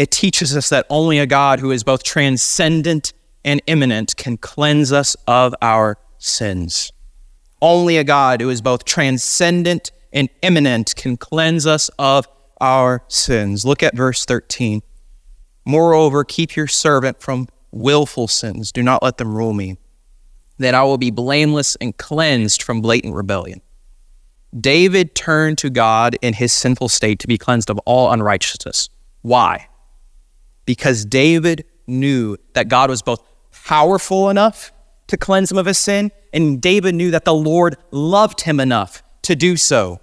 It 0.00 0.10
teaches 0.10 0.56
us 0.56 0.70
that 0.70 0.86
only 0.88 1.18
a 1.18 1.26
God 1.26 1.60
who 1.60 1.70
is 1.70 1.84
both 1.84 2.02
transcendent 2.02 3.12
and 3.44 3.60
immanent 3.66 4.16
can 4.16 4.38
cleanse 4.38 4.92
us 4.92 5.14
of 5.26 5.54
our 5.60 5.98
sins. 6.16 6.90
Only 7.60 7.98
a 7.98 8.04
God 8.04 8.40
who 8.40 8.48
is 8.48 8.62
both 8.62 8.86
transcendent 8.86 9.92
and 10.10 10.30
immanent 10.40 10.96
can 10.96 11.18
cleanse 11.18 11.66
us 11.66 11.90
of 11.98 12.26
our 12.62 13.04
sins. 13.08 13.66
Look 13.66 13.82
at 13.82 13.94
verse 13.94 14.24
13. 14.24 14.80
Moreover, 15.66 16.24
keep 16.24 16.56
your 16.56 16.66
servant 16.66 17.20
from 17.20 17.48
willful 17.70 18.26
sins. 18.26 18.72
Do 18.72 18.82
not 18.82 19.02
let 19.02 19.18
them 19.18 19.36
rule 19.36 19.52
me. 19.52 19.76
Then 20.56 20.74
I 20.74 20.82
will 20.84 20.96
be 20.96 21.10
blameless 21.10 21.76
and 21.78 21.94
cleansed 21.94 22.62
from 22.62 22.80
blatant 22.80 23.14
rebellion. 23.14 23.60
David 24.58 25.14
turned 25.14 25.58
to 25.58 25.68
God 25.68 26.16
in 26.22 26.32
his 26.32 26.54
sinful 26.54 26.88
state 26.88 27.18
to 27.18 27.26
be 27.26 27.36
cleansed 27.36 27.68
of 27.68 27.78
all 27.80 28.10
unrighteousness. 28.10 28.88
Why? 29.20 29.66
Because 30.70 31.04
David 31.04 31.64
knew 31.88 32.36
that 32.52 32.68
God 32.68 32.90
was 32.90 33.02
both 33.02 33.20
powerful 33.50 34.30
enough 34.30 34.70
to 35.08 35.16
cleanse 35.16 35.50
him 35.50 35.58
of 35.58 35.66
his 35.66 35.78
sin, 35.78 36.12
and 36.32 36.62
David 36.62 36.94
knew 36.94 37.10
that 37.10 37.24
the 37.24 37.34
Lord 37.34 37.76
loved 37.90 38.42
him 38.42 38.60
enough 38.60 39.02
to 39.22 39.34
do 39.34 39.56
so. 39.56 39.98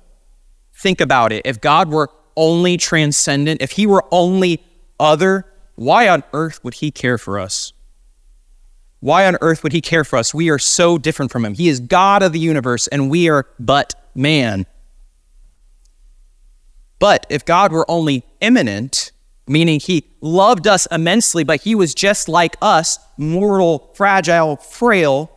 Think 0.74 1.00
about 1.00 1.32
it. 1.32 1.44
If 1.46 1.62
God 1.62 1.88
were 1.88 2.10
only 2.36 2.76
transcendent, 2.76 3.62
if 3.62 3.72
he 3.72 3.88
were 3.88 4.04
only 4.12 4.62
other, 5.00 5.46
why 5.76 6.10
on 6.10 6.22
earth 6.34 6.62
would 6.66 6.74
he 6.74 6.92
care 6.92 7.18
for 7.18 7.40
us? 7.40 7.72
Why 9.00 9.26
on 9.26 9.38
earth 9.40 9.64
would 9.64 9.72
he 9.72 9.80
care 9.80 10.04
for 10.04 10.20
us? 10.20 10.34
We 10.34 10.50
are 10.50 10.60
so 10.60 10.98
different 10.98 11.32
from 11.32 11.46
him. 11.46 11.54
He 11.54 11.70
is 11.70 11.80
God 11.80 12.22
of 12.22 12.34
the 12.34 12.40
universe, 12.40 12.88
and 12.88 13.10
we 13.10 13.30
are 13.30 13.48
but 13.58 13.96
man. 14.14 14.66
But 17.00 17.26
if 17.30 17.46
God 17.46 17.72
were 17.72 17.90
only 17.90 18.26
immanent, 18.42 19.14
meaning 19.48 19.80
he 19.80 20.06
loved 20.22 20.68
us 20.68 20.86
immensely, 20.92 21.44
but 21.44 21.62
he 21.62 21.76
was 21.76 21.96
just 21.96 22.28
like 22.28 22.56
us, 22.62 23.00
mortal, 23.18 23.92
fragile, 23.96 24.58
frail, 24.58 25.32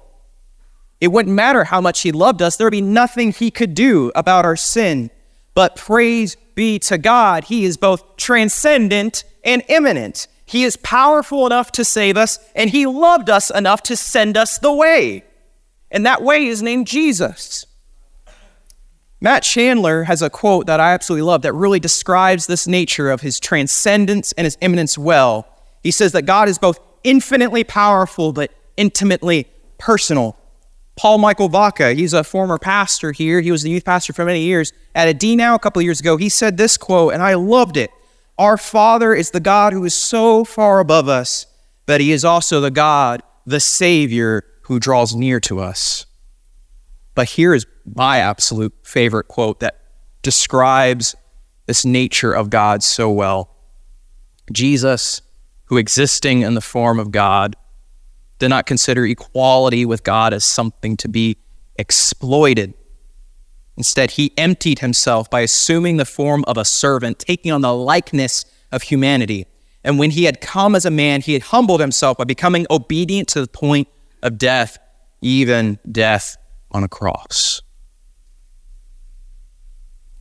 it 1.01 1.09
wouldn't 1.09 1.35
matter 1.35 1.65
how 1.65 1.81
much 1.81 2.03
he 2.03 2.13
loved 2.13 2.43
us, 2.43 2.57
there 2.57 2.67
would 2.67 2.73
be 2.73 2.83
nothing 2.83 3.33
he 3.33 3.51
could 3.51 3.75
do 3.75 4.13
about 4.15 4.45
our 4.45 4.57
sin. 4.57 5.11
But 5.55 5.77
praise 5.77 6.37
be 6.55 6.79
to 6.81 6.99
God, 6.99 7.45
he 7.45 7.65
is 7.65 7.77
both 7.77 8.17
transcendent 8.17 9.25
and 9.43 9.63
immanent. 9.69 10.29
He 10.45 10.65
is 10.65 10.77
powerful 10.77 11.47
enough 11.47 11.73
to 11.73 11.85
save 11.85 12.17
us, 12.17 12.39
and 12.55 12.69
he 12.71 12.87
loved 12.87 13.31
us 13.31 13.51
enough 13.51 13.83
to 13.85 13.97
send 13.97 14.37
us 14.37 14.59
the 14.59 14.73
way. 14.73 15.25
And 15.91 16.05
that 16.05 16.23
way 16.23 16.47
is 16.47 16.63
named 16.63 16.87
Jesus. 16.87 17.67
Matt 19.23 19.43
Chandler 19.43 20.05
has 20.05 20.23
a 20.23 20.31
quote 20.31 20.67
that 20.67 20.81
I 20.81 20.93
absolutely 20.93 21.23
love 21.23 21.43
that 21.43 21.53
really 21.53 21.79
describes 21.79 22.47
this 22.47 22.67
nature 22.67 23.11
of 23.11 23.21
his 23.21 23.39
transcendence 23.39 24.33
and 24.33 24.47
his 24.47 24.57
immanence 24.63 24.97
well. 24.97 25.47
He 25.83 25.91
says 25.91 26.13
that 26.13 26.23
God 26.23 26.49
is 26.49 26.59
both 26.59 26.79
infinitely 27.05 27.65
powerful 27.65 28.33
but 28.33 28.51
intimately 28.79 29.47
personal. 29.77 30.39
Paul 30.97 31.19
Michael 31.19 31.51
Vaca, 31.51 31.93
he's 31.93 32.15
a 32.15 32.25
former 32.25 32.59
pastor 32.59 33.13
here. 33.13 33.41
He 33.41 33.51
was 33.51 33.63
the 33.63 33.71
youth 33.71 33.85
pastor 33.85 34.15
for 34.15 34.25
many 34.25 34.43
years. 34.43 34.73
At 34.95 35.09
a 35.09 35.15
D 35.15 35.37
now 35.37 35.55
a 35.55 35.59
couple 35.59 35.81
of 35.81 35.85
years 35.85 36.01
ago, 36.01 36.17
he 36.17 36.29
said 36.31 36.57
this 36.57 36.79
quote, 36.79 37.13
and 37.13 37.23
I 37.23 37.35
loved 37.35 37.77
it. 37.77 37.91
Our 38.39 38.57
Father 38.57 39.15
is 39.15 39.31
the 39.33 39.41
God 39.41 39.75
who 39.75 39.85
is 39.85 39.95
so 39.95 40.45
far 40.45 40.81
above 40.81 41.09
us, 41.09 41.47
but 41.85 42.01
he 42.01 42.11
is 42.13 42.25
also 42.25 42.61
the 42.61 42.71
God, 42.71 43.23
the 43.45 43.61
Savior, 43.61 44.45
who 44.63 44.81
draws 44.81 45.15
near 45.15 45.41
to 45.41 45.61
us. 45.61 46.07
But 47.15 47.31
here 47.31 47.55
is 47.55 47.67
my 47.85 48.19
absolute 48.19 48.75
favorite 48.83 49.29
quote 49.29 49.61
that 49.61 49.81
describes 50.23 51.15
this 51.67 51.85
nature 51.85 52.33
of 52.33 52.51
God 52.51 52.83
so 52.83 53.11
well. 53.11 53.51
Jesus, 54.53 55.23
who 55.67 55.77
existing 55.77 56.43
in 56.43 56.55
the 56.55 56.61
form 56.61 56.99
of 56.99 57.11
God, 57.11 57.57
did 58.39 58.49
not 58.49 58.67
consider 58.67 59.05
equality 59.05 59.85
with 59.85 60.03
God 60.03 60.33
as 60.33 60.45
something 60.45 60.97
to 60.99 61.09
be 61.09 61.37
exploited. 61.77 62.75
Instead, 63.77 64.13
he 64.13 64.33
emptied 64.37 64.81
himself 64.81 65.31
by 65.31 65.41
assuming 65.41 65.97
the 65.97 66.05
form 66.05 66.45
of 66.47 66.59
a 66.59 66.65
servant, 66.65 67.19
taking 67.19 67.53
on 67.53 67.61
the 67.61 67.75
likeness 67.75 68.45
of 68.73 68.83
humanity. 68.83 69.47
And 69.85 69.99
when 69.99 70.11
he 70.11 70.25
had 70.25 70.41
come 70.41 70.75
as 70.75 70.85
a 70.85 70.91
man, 70.91 71.21
he 71.21 71.35
had 71.35 71.43
humbled 71.45 71.81
himself 71.81 72.19
by 72.19 72.25
becoming 72.25 72.67
obedient 72.71 73.29
to 73.29 73.41
the 73.41 73.47
point 73.47 73.89
of 74.23 74.39
death, 74.39 74.79
even 75.23 75.79
death 75.91 76.37
on 76.73 76.85
a 76.85 76.89
cross. 76.89 77.63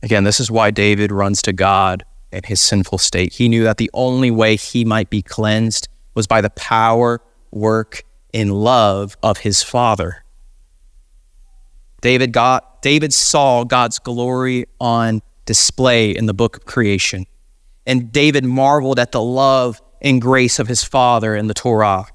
Again, 0.02 0.24
this 0.24 0.40
is 0.40 0.50
why 0.50 0.70
David 0.70 1.12
runs 1.12 1.42
to 1.42 1.52
God 1.52 2.04
in 2.32 2.42
his 2.44 2.60
sinful 2.60 2.98
state. 2.98 3.34
He 3.34 3.48
knew 3.48 3.64
that 3.64 3.76
the 3.76 3.90
only 3.92 4.30
way 4.30 4.56
he 4.56 4.84
might 4.84 5.10
be 5.10 5.22
cleansed 5.22 5.88
was 6.14 6.26
by 6.26 6.40
the 6.40 6.50
power, 6.50 7.20
work, 7.50 8.02
in 8.32 8.50
love 8.50 9.16
of 9.22 9.38
his 9.38 9.62
father. 9.62 10.24
David 12.00 12.32
got 12.32 12.82
David 12.82 13.12
saw 13.12 13.64
God's 13.64 13.98
glory 13.98 14.66
on 14.80 15.20
display 15.44 16.10
in 16.10 16.26
the 16.26 16.34
book 16.34 16.56
of 16.56 16.64
creation. 16.64 17.26
And 17.86 18.12
David 18.12 18.44
marveled 18.44 18.98
at 18.98 19.12
the 19.12 19.20
love 19.20 19.82
and 20.00 20.20
grace 20.20 20.58
of 20.58 20.68
his 20.68 20.82
father 20.82 21.34
in 21.34 21.46
the 21.46 21.54
Torah, 21.54 22.06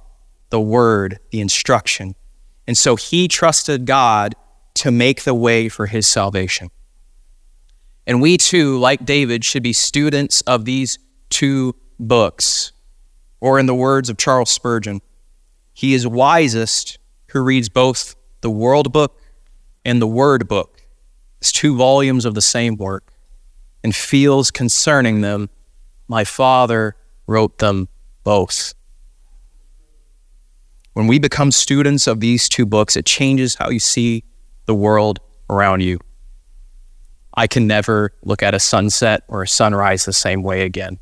the 0.49 0.59
word, 0.59 1.19
the 1.31 1.41
instruction. 1.41 2.15
And 2.67 2.77
so 2.77 2.95
he 2.95 3.27
trusted 3.27 3.85
God 3.85 4.35
to 4.75 4.91
make 4.91 5.23
the 5.23 5.33
way 5.33 5.69
for 5.69 5.87
his 5.87 6.07
salvation. 6.07 6.69
And 8.07 8.21
we 8.21 8.37
too, 8.37 8.77
like 8.77 9.05
David, 9.05 9.43
should 9.43 9.63
be 9.63 9.73
students 9.73 10.41
of 10.41 10.65
these 10.65 10.99
two 11.29 11.75
books. 11.99 12.71
Or, 13.41 13.59
in 13.59 13.65
the 13.65 13.75
words 13.75 14.09
of 14.09 14.17
Charles 14.17 14.49
Spurgeon, 14.49 15.01
he 15.73 15.93
is 15.93 16.07
wisest 16.07 16.97
who 17.31 17.41
reads 17.41 17.69
both 17.69 18.15
the 18.41 18.49
world 18.49 18.91
book 18.91 19.21
and 19.83 20.01
the 20.01 20.07
word 20.07 20.47
book. 20.47 20.81
It's 21.41 21.51
two 21.51 21.75
volumes 21.75 22.25
of 22.25 22.33
the 22.33 22.41
same 22.41 22.75
work 22.77 23.13
and 23.83 23.95
feels 23.95 24.49
concerning 24.49 25.21
them, 25.21 25.49
my 26.07 26.23
Father 26.23 26.95
wrote 27.27 27.59
them 27.59 27.87
both. 28.23 28.73
When 30.95 31.07
we 31.07 31.19
become 31.19 31.51
students 31.51 32.07
of 32.07 32.21
these 32.21 32.47
two 32.47 32.65
books, 32.65 32.95
it 32.95 33.05
changes 33.05 33.55
how 33.55 33.69
you 33.69 33.79
see 33.79 34.23
the 34.65 34.73
world 34.73 35.19
around 35.49 35.81
you. 35.81 35.99
I 37.33 37.47
can 37.47 37.67
never 37.67 38.13
look 38.23 38.41
at 38.41 38.53
a 38.53 38.61
sunset 38.61 39.23
or 39.27 39.43
a 39.43 39.47
sunrise 39.47 40.05
the 40.05 40.13
same 40.13 40.41
way 40.41 40.61
again. 40.61 40.99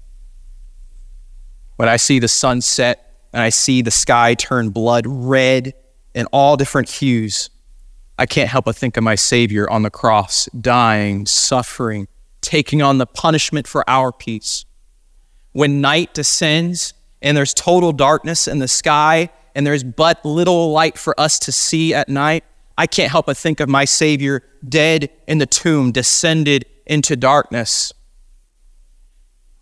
When 1.75 1.87
I 1.87 1.97
see 1.97 2.17
the 2.17 2.27
sunset 2.27 3.13
and 3.33 3.43
I 3.43 3.49
see 3.49 3.83
the 3.83 3.91
sky 3.91 4.33
turn 4.33 4.71
blood 4.71 5.05
red 5.05 5.75
in 6.15 6.25
all 6.31 6.57
different 6.57 6.89
hues, 6.89 7.51
I 8.17 8.25
can't 8.25 8.49
help 8.49 8.65
but 8.65 8.75
think 8.75 8.97
of 8.97 9.03
my 9.03 9.13
Savior 9.13 9.69
on 9.69 9.83
the 9.83 9.91
cross, 9.91 10.49
dying, 10.59 11.27
suffering, 11.27 12.07
taking 12.41 12.81
on 12.81 12.97
the 12.97 13.05
punishment 13.05 13.67
for 13.67 13.87
our 13.87 14.11
peace. 14.11 14.65
When 15.51 15.81
night 15.81 16.15
descends 16.15 16.95
and 17.21 17.37
there's 17.37 17.53
total 17.53 17.91
darkness 17.91 18.47
in 18.47 18.57
the 18.57 18.67
sky 18.67 19.29
and 19.55 19.65
there's 19.65 19.83
but 19.83 20.23
little 20.25 20.71
light 20.71 20.97
for 20.97 21.19
us 21.19 21.39
to 21.39 21.51
see 21.51 21.93
at 21.93 22.09
night, 22.09 22.43
I 22.77 22.87
can't 22.87 23.11
help 23.11 23.27
but 23.27 23.37
think 23.37 23.59
of 23.59 23.69
my 23.69 23.85
Savior 23.85 24.43
dead 24.67 25.09
in 25.27 25.37
the 25.37 25.45
tomb, 25.45 25.91
descended 25.91 26.65
into 26.85 27.15
darkness. 27.15 27.93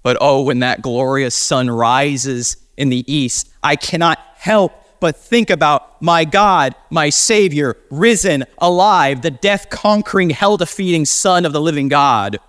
But 0.04 0.17
oh, 0.19 0.41
when 0.43 0.60
that 0.60 0.82
glorious 0.82 1.36
sun 1.36 1.69
rises 1.69 2.58
in 2.77 2.89
the 2.89 3.12
east, 3.12 3.51
I 3.62 3.75
cannot 3.75 4.19
help 4.36 4.73
but 4.99 5.15
think 5.15 5.49
about 5.49 6.01
my 6.01 6.25
God, 6.25 6.75
my 6.89 7.10
Savior, 7.10 7.75
risen, 7.89 8.45
alive, 8.60 9.21
the 9.21 9.32
death 9.32 9.69
conquering, 9.69 10.30
hell 10.30 10.58
defeating 10.58 11.06
Son 11.06 11.43
of 11.45 11.54
the 11.54 11.62
living 11.62 11.89
God. 11.89 12.39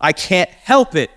I 0.00 0.12
can't 0.12 0.50
help 0.50 0.94
it. 0.94 1.10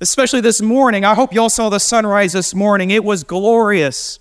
Especially 0.00 0.40
this 0.40 0.62
morning. 0.62 1.04
I 1.04 1.14
hope 1.14 1.34
y'all 1.34 1.50
saw 1.50 1.68
the 1.68 1.80
sunrise 1.80 2.32
this 2.32 2.54
morning. 2.54 2.90
It 2.90 3.04
was 3.04 3.24
glorious. 3.24 4.18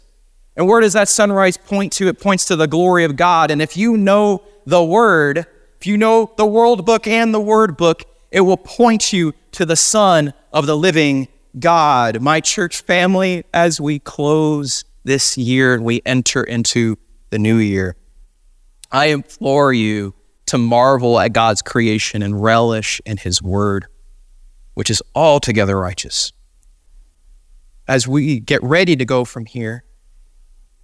And 0.57 0.67
where 0.67 0.81
does 0.81 0.93
that 0.93 1.07
sunrise 1.07 1.55
point 1.55 1.93
to? 1.93 2.07
It 2.07 2.19
points 2.19 2.45
to 2.45 2.55
the 2.55 2.67
glory 2.67 3.03
of 3.03 3.15
God. 3.15 3.51
And 3.51 3.61
if 3.61 3.77
you 3.77 3.95
know 3.95 4.43
the 4.65 4.83
Word, 4.83 5.45
if 5.79 5.85
you 5.85 5.97
know 5.97 6.33
the 6.35 6.47
World 6.47 6.83
Book 6.83 7.05
and 7.05 7.31
the 7.31 7.39
Word 7.39 7.77
Book, 7.77 8.03
it 8.31 8.41
will 8.41 8.57
point 8.57 9.13
you 9.13 9.33
to 9.51 9.65
the 9.65 9.75
Son 9.75 10.33
of 10.51 10.65
the 10.65 10.75
living 10.75 11.27
God. 11.59 12.21
My 12.21 12.41
church 12.41 12.81
family, 12.81 13.45
as 13.53 13.79
we 13.79 13.99
close 13.99 14.83
this 15.03 15.37
year 15.37 15.75
and 15.75 15.85
we 15.85 16.01
enter 16.07 16.43
into 16.43 16.97
the 17.29 17.37
new 17.37 17.57
year, 17.57 17.95
I 18.91 19.07
implore 19.07 19.71
you 19.71 20.15
to 20.47 20.57
marvel 20.57 21.19
at 21.19 21.33
God's 21.33 21.61
creation 21.61 22.23
and 22.23 22.41
relish 22.41 22.99
in 23.05 23.17
His 23.17 23.43
Word, 23.43 23.85
which 24.73 24.89
is 24.89 25.03
altogether 25.13 25.77
righteous. 25.77 26.31
As 27.87 28.07
we 28.07 28.39
get 28.39 28.63
ready 28.63 28.95
to 28.95 29.05
go 29.05 29.23
from 29.23 29.45
here, 29.45 29.83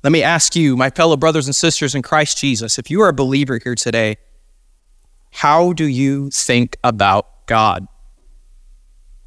let 0.03 0.11
me 0.11 0.21
ask 0.21 0.55
you, 0.55 0.75
my 0.75 0.89
fellow 0.89 1.15
brothers 1.15 1.47
and 1.47 1.55
sisters 1.55 1.95
in 1.95 2.01
Christ 2.01 2.37
Jesus, 2.37 2.77
if 2.77 2.91
you 2.91 3.01
are 3.01 3.07
a 3.07 3.13
believer 3.13 3.57
here 3.63 3.73
today, 3.73 4.17
how 5.31 5.71
do 5.71 5.85
you 5.85 6.29
think 6.29 6.77
about 6.83 7.47
God? 7.47 7.87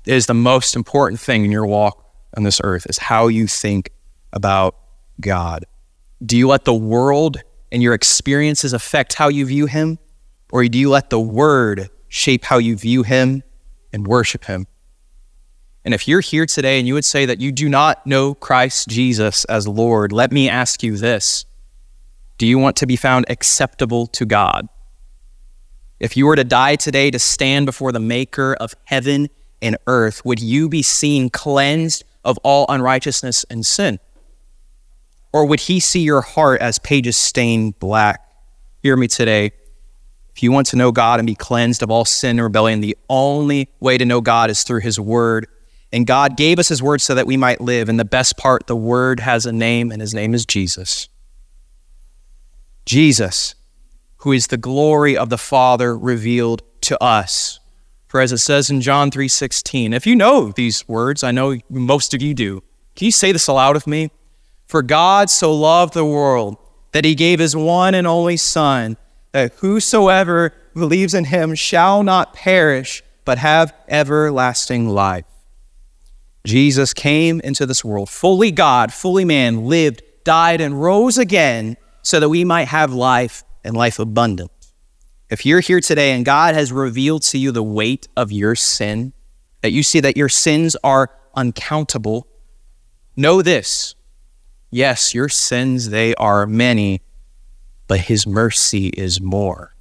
It 0.04 0.14
is 0.14 0.26
the 0.26 0.34
most 0.34 0.76
important 0.76 1.18
thing 1.18 1.44
in 1.44 1.50
your 1.50 1.66
walk 1.66 2.04
on 2.36 2.42
this 2.42 2.60
earth 2.62 2.86
is 2.88 2.98
how 2.98 3.28
you 3.28 3.46
think 3.46 3.90
about 4.34 4.76
God. 5.18 5.64
Do 6.24 6.36
you 6.36 6.48
let 6.48 6.66
the 6.66 6.74
world 6.74 7.42
and 7.72 7.82
your 7.82 7.94
experiences 7.94 8.74
affect 8.74 9.14
how 9.14 9.28
you 9.28 9.46
view 9.46 9.66
him 9.66 9.98
or 10.52 10.62
do 10.64 10.78
you 10.78 10.90
let 10.90 11.08
the 11.10 11.18
word 11.18 11.88
shape 12.08 12.44
how 12.44 12.58
you 12.58 12.76
view 12.76 13.02
him 13.02 13.42
and 13.92 14.06
worship 14.06 14.44
him? 14.44 14.66
And 15.86 15.94
if 15.94 16.08
you're 16.08 16.20
here 16.20 16.46
today 16.46 16.80
and 16.80 16.88
you 16.88 16.94
would 16.94 17.04
say 17.04 17.26
that 17.26 17.40
you 17.40 17.52
do 17.52 17.68
not 17.68 18.04
know 18.04 18.34
Christ 18.34 18.88
Jesus 18.88 19.44
as 19.44 19.68
Lord, 19.68 20.10
let 20.10 20.32
me 20.32 20.48
ask 20.48 20.82
you 20.82 20.96
this. 20.96 21.46
Do 22.38 22.46
you 22.46 22.58
want 22.58 22.74
to 22.78 22.88
be 22.88 22.96
found 22.96 23.24
acceptable 23.28 24.08
to 24.08 24.26
God? 24.26 24.68
If 26.00 26.16
you 26.16 26.26
were 26.26 26.34
to 26.34 26.42
die 26.42 26.74
today 26.74 27.12
to 27.12 27.20
stand 27.20 27.66
before 27.66 27.92
the 27.92 28.00
maker 28.00 28.54
of 28.54 28.74
heaven 28.86 29.28
and 29.62 29.76
earth, 29.86 30.24
would 30.24 30.40
you 30.40 30.68
be 30.68 30.82
seen 30.82 31.30
cleansed 31.30 32.02
of 32.24 32.36
all 32.38 32.66
unrighteousness 32.68 33.44
and 33.48 33.64
sin? 33.64 34.00
Or 35.32 35.46
would 35.46 35.60
he 35.60 35.78
see 35.78 36.00
your 36.00 36.22
heart 36.22 36.60
as 36.60 36.80
pages 36.80 37.16
stained 37.16 37.78
black? 37.78 38.28
Hear 38.82 38.96
me 38.96 39.06
today. 39.06 39.52
If 40.34 40.42
you 40.42 40.50
want 40.50 40.66
to 40.68 40.76
know 40.76 40.90
God 40.90 41.20
and 41.20 41.28
be 41.28 41.36
cleansed 41.36 41.84
of 41.84 41.92
all 41.92 42.04
sin 42.04 42.30
and 42.30 42.42
rebellion, 42.42 42.80
the 42.80 42.98
only 43.08 43.68
way 43.78 43.96
to 43.98 44.04
know 44.04 44.20
God 44.20 44.50
is 44.50 44.64
through 44.64 44.80
his 44.80 44.98
word. 44.98 45.46
And 45.92 46.06
God 46.06 46.36
gave 46.36 46.58
us 46.58 46.68
his 46.68 46.82
word 46.82 47.00
so 47.00 47.14
that 47.14 47.26
we 47.26 47.36
might 47.36 47.60
live. 47.60 47.88
And 47.88 47.98
the 47.98 48.04
best 48.04 48.36
part, 48.36 48.66
the 48.66 48.76
word 48.76 49.20
has 49.20 49.46
a 49.46 49.52
name, 49.52 49.90
and 49.90 50.00
his 50.00 50.14
name 50.14 50.34
is 50.34 50.44
Jesus. 50.44 51.08
Jesus, 52.84 53.54
who 54.18 54.32
is 54.32 54.48
the 54.48 54.56
glory 54.56 55.16
of 55.16 55.30
the 55.30 55.38
Father 55.38 55.96
revealed 55.96 56.62
to 56.82 57.02
us. 57.02 57.60
For 58.06 58.20
as 58.20 58.32
it 58.32 58.38
says 58.38 58.70
in 58.70 58.80
John 58.80 59.10
3:16, 59.10 59.92
if 59.92 60.06
you 60.06 60.16
know 60.16 60.52
these 60.52 60.86
words, 60.88 61.22
I 61.22 61.32
know 61.32 61.58
most 61.68 62.14
of 62.14 62.22
you 62.22 62.34
do. 62.34 62.62
Can 62.94 63.06
you 63.06 63.12
say 63.12 63.32
this 63.32 63.48
aloud 63.48 63.74
with 63.74 63.86
me? 63.86 64.10
For 64.66 64.82
God 64.82 65.30
so 65.30 65.52
loved 65.52 65.94
the 65.94 66.04
world 66.04 66.56
that 66.92 67.04
he 67.04 67.14
gave 67.14 67.40
his 67.40 67.54
one 67.54 67.94
and 67.94 68.06
only 68.06 68.36
son, 68.36 68.96
that 69.32 69.52
whosoever 69.56 70.54
believes 70.74 71.14
in 71.14 71.26
him 71.26 71.54
shall 71.54 72.02
not 72.02 72.32
perish, 72.32 73.02
but 73.24 73.38
have 73.38 73.74
everlasting 73.88 74.88
life. 74.88 75.24
Jesus 76.46 76.94
came 76.94 77.40
into 77.40 77.66
this 77.66 77.84
world, 77.84 78.08
fully 78.08 78.52
God, 78.52 78.92
fully 78.92 79.24
man, 79.24 79.64
lived, 79.64 80.02
died, 80.22 80.60
and 80.60 80.80
rose 80.80 81.18
again 81.18 81.76
so 82.02 82.20
that 82.20 82.28
we 82.28 82.44
might 82.44 82.68
have 82.68 82.92
life 82.92 83.42
and 83.64 83.76
life 83.76 83.98
abundant. 83.98 84.52
If 85.28 85.44
you're 85.44 85.58
here 85.58 85.80
today 85.80 86.12
and 86.12 86.24
God 86.24 86.54
has 86.54 86.70
revealed 86.70 87.22
to 87.22 87.38
you 87.38 87.50
the 87.50 87.64
weight 87.64 88.06
of 88.16 88.30
your 88.30 88.54
sin, 88.54 89.12
that 89.62 89.72
you 89.72 89.82
see 89.82 89.98
that 89.98 90.16
your 90.16 90.28
sins 90.28 90.76
are 90.84 91.10
uncountable, 91.34 92.28
know 93.16 93.42
this. 93.42 93.96
Yes, 94.70 95.14
your 95.14 95.28
sins, 95.28 95.90
they 95.90 96.14
are 96.14 96.46
many, 96.46 97.02
but 97.88 97.98
his 97.98 98.24
mercy 98.24 98.88
is 98.90 99.20
more. 99.20 99.74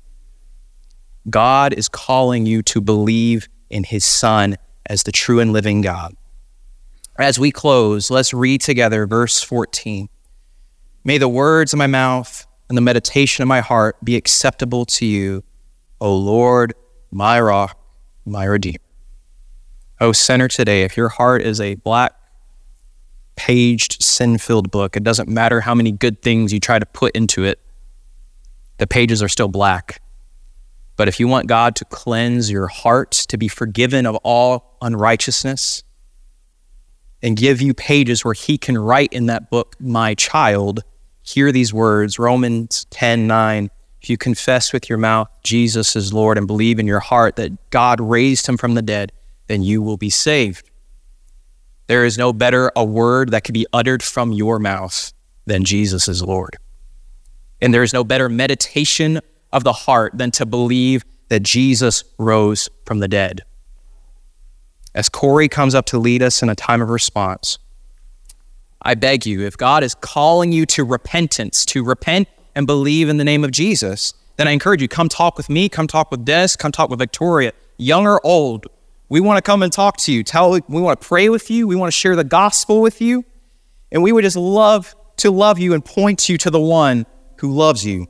God 1.30 1.74
is 1.74 1.90
calling 1.90 2.48
you 2.48 2.64
to 2.64 2.82
believe 2.82 3.50
in 3.70 3.84
his 3.84 4.04
Son 4.04 4.56
as 4.88 5.04
the 5.04 5.12
true 5.12 5.40
and 5.40 5.54
living 5.54 5.82
God. 5.82 6.16
As 7.18 7.40
we 7.40 7.50
close, 7.50 8.12
let's 8.12 8.34
read 8.34 8.60
together 8.60 9.08
verse 9.08 9.42
14. 9.42 10.10
May 11.06 11.18
the 11.18 11.30
words 11.30 11.72
of 11.72 11.80
my 11.80 11.88
mouth 11.88 12.46
and 12.68 12.78
the 12.78 12.82
meditation 12.82 13.42
of 13.42 13.48
my 13.48 13.62
heart 13.62 13.96
be 14.04 14.18
acceptable 14.18 14.84
to 14.86 15.06
you, 15.06 15.42
O 16.02 16.14
Lord, 16.14 16.74
my 17.12 17.40
rock, 17.40 17.80
my 18.26 18.44
redeemer. 18.44 18.80
O 20.02 20.12
sinner 20.12 20.50
today, 20.50 20.84
if 20.84 20.98
your 20.98 21.08
heart 21.08 21.42
is 21.42 21.62
a 21.62 21.76
black 21.76 22.12
paged, 23.38 24.04
sin 24.04 24.38
filled 24.38 24.70
book, 24.70 24.98
it 24.98 25.04
doesn't 25.04 25.30
matter 25.30 25.62
how 25.62 25.74
many 25.74 25.94
good 25.94 26.22
things 26.22 26.52
you 26.52 26.60
try 26.60 26.80
to 26.80 26.86
put 26.86 27.16
into 27.16 27.46
it, 27.46 27.62
the 28.78 28.88
pages 28.88 29.24
are 29.24 29.30
still 29.30 29.48
black. 29.48 30.02
But 30.98 31.08
if 31.08 31.22
you 31.22 31.30
want 31.30 31.48
God 31.48 31.78
to 31.78 31.86
cleanse 31.86 32.52
your 32.52 32.68
heart, 32.68 33.12
to 33.30 33.38
be 33.38 33.48
forgiven 33.48 34.06
of 34.06 34.18
all 34.18 34.78
unrighteousness, 34.82 35.85
and 37.22 37.38
give 37.38 37.62
you 37.62 37.74
pages 37.74 38.24
where 38.24 38.34
He 38.34 38.58
can 38.58 38.78
write 38.78 39.14
in 39.14 39.26
that 39.28 39.50
book, 39.50 39.76
My 39.80 40.14
child, 40.16 40.84
hear 41.24 41.52
these 41.52 41.74
words 41.74 42.20
Romans 42.20 42.86
10 42.92 43.28
9. 43.28 43.70
If 44.02 44.10
you 44.10 44.18
confess 44.18 44.72
with 44.72 44.88
your 44.88 45.00
mouth 45.00 45.28
Jesus 45.44 45.96
is 45.96 46.14
Lord 46.14 46.38
and 46.38 46.46
believe 46.46 46.78
in 46.78 46.86
your 46.86 47.00
heart 47.00 47.38
that 47.38 47.72
God 47.72 48.00
raised 48.00 48.46
him 48.46 48.56
from 48.56 48.76
the 48.76 48.84
dead, 48.84 49.12
then 49.48 49.64
you 49.64 49.82
will 49.82 49.98
be 49.98 50.12
saved. 50.12 50.70
There 51.88 52.06
is 52.06 52.18
no 52.18 52.34
better 52.34 52.72
a 52.76 52.84
word 52.84 53.32
that 53.32 53.44
can 53.44 53.54
be 53.54 53.66
uttered 53.74 54.04
from 54.04 54.32
your 54.32 54.60
mouth 54.60 55.12
than 55.46 55.64
Jesus 55.64 56.08
is 56.08 56.22
Lord. 56.22 56.58
And 57.62 57.74
there 57.74 57.84
is 57.84 57.94
no 57.94 58.04
better 58.04 58.30
meditation 58.30 59.20
of 59.52 59.64
the 59.64 59.74
heart 59.74 60.18
than 60.18 60.32
to 60.32 60.46
believe 60.46 61.04
that 61.30 61.44
Jesus 61.44 62.04
rose 62.20 62.70
from 62.86 63.00
the 63.00 63.08
dead. 63.08 63.44
As 64.96 65.10
Corey 65.10 65.50
comes 65.50 65.76
up 65.76 65.86
to 65.88 66.00
lead 66.00 66.24
us 66.24 66.42
in 66.42 66.48
a 66.48 66.56
time 66.56 66.82
of 66.82 66.90
response, 66.90 67.60
I 68.82 68.96
beg 68.96 69.26
you, 69.26 69.42
if 69.42 69.58
God 69.58 69.84
is 69.84 69.94
calling 69.94 70.54
you 70.54 70.66
to 70.68 70.86
repentance, 70.86 71.66
to 71.66 71.84
repent 71.84 72.30
and 72.56 72.66
believe 72.66 73.10
in 73.10 73.18
the 73.18 73.26
name 73.26 73.44
of 73.44 73.52
Jesus, 73.52 74.14
then 74.38 74.48
I 74.48 74.52
encourage 74.52 74.82
you, 74.82 74.88
come 74.88 75.10
talk 75.10 75.36
with 75.36 75.50
me, 75.50 75.68
come 75.68 75.86
talk 75.86 76.12
with 76.12 76.24
Des, 76.24 76.50
come 76.58 76.72
talk 76.72 76.90
with 76.90 77.00
Victoria, 77.00 77.52
young 77.78 78.08
or 78.08 78.26
old. 78.26 78.68
We 79.10 79.20
want 79.20 79.38
to 79.38 79.42
come 79.42 79.64
and 79.64 79.72
talk 79.72 79.98
to 79.98 80.14
you. 80.14 80.24
Tell 80.24 80.52
we 80.52 80.82
want 80.82 81.02
to 81.02 81.08
pray 81.08 81.28
with 81.28 81.52
you. 81.52 81.68
We 81.68 81.76
want 81.76 81.92
to 81.92 81.98
share 81.98 82.16
the 82.16 82.24
gospel 82.24 82.82
with 82.82 83.02
you. 83.02 83.26
And 83.92 84.02
we 84.02 84.14
would 84.14 84.24
just 84.24 84.38
love 84.38 84.96
to 85.18 85.30
love 85.30 85.60
you 85.60 85.74
and 85.74 85.84
point 85.84 86.30
you 86.30 86.38
to 86.38 86.50
the 86.50 86.60
one 86.60 87.06
who 87.40 87.52
loves 87.52 87.86
you. 87.86 88.08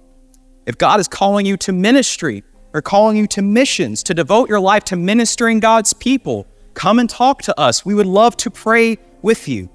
If 0.68 0.78
God 0.78 1.00
is 1.00 1.08
calling 1.08 1.46
you 1.46 1.58
to 1.58 1.74
ministry 1.74 2.44
or 2.74 2.82
calling 2.82 3.18
you 3.18 3.28
to 3.28 3.42
missions, 3.42 4.04
to 4.04 4.14
devote 4.14 4.50
your 4.50 4.60
life 4.60 4.84
to 4.86 4.96
ministering 4.96 5.60
God's 5.60 5.94
people, 5.94 6.48
come 6.76 6.99
and 6.99 7.09
talk 7.09 7.41
to 7.43 7.59
us. 7.59 7.84
We 7.84 7.95
would 7.95 8.05
love 8.05 8.38
to 8.38 8.51
pray 8.51 8.97
with 9.21 9.47
you 9.47 9.69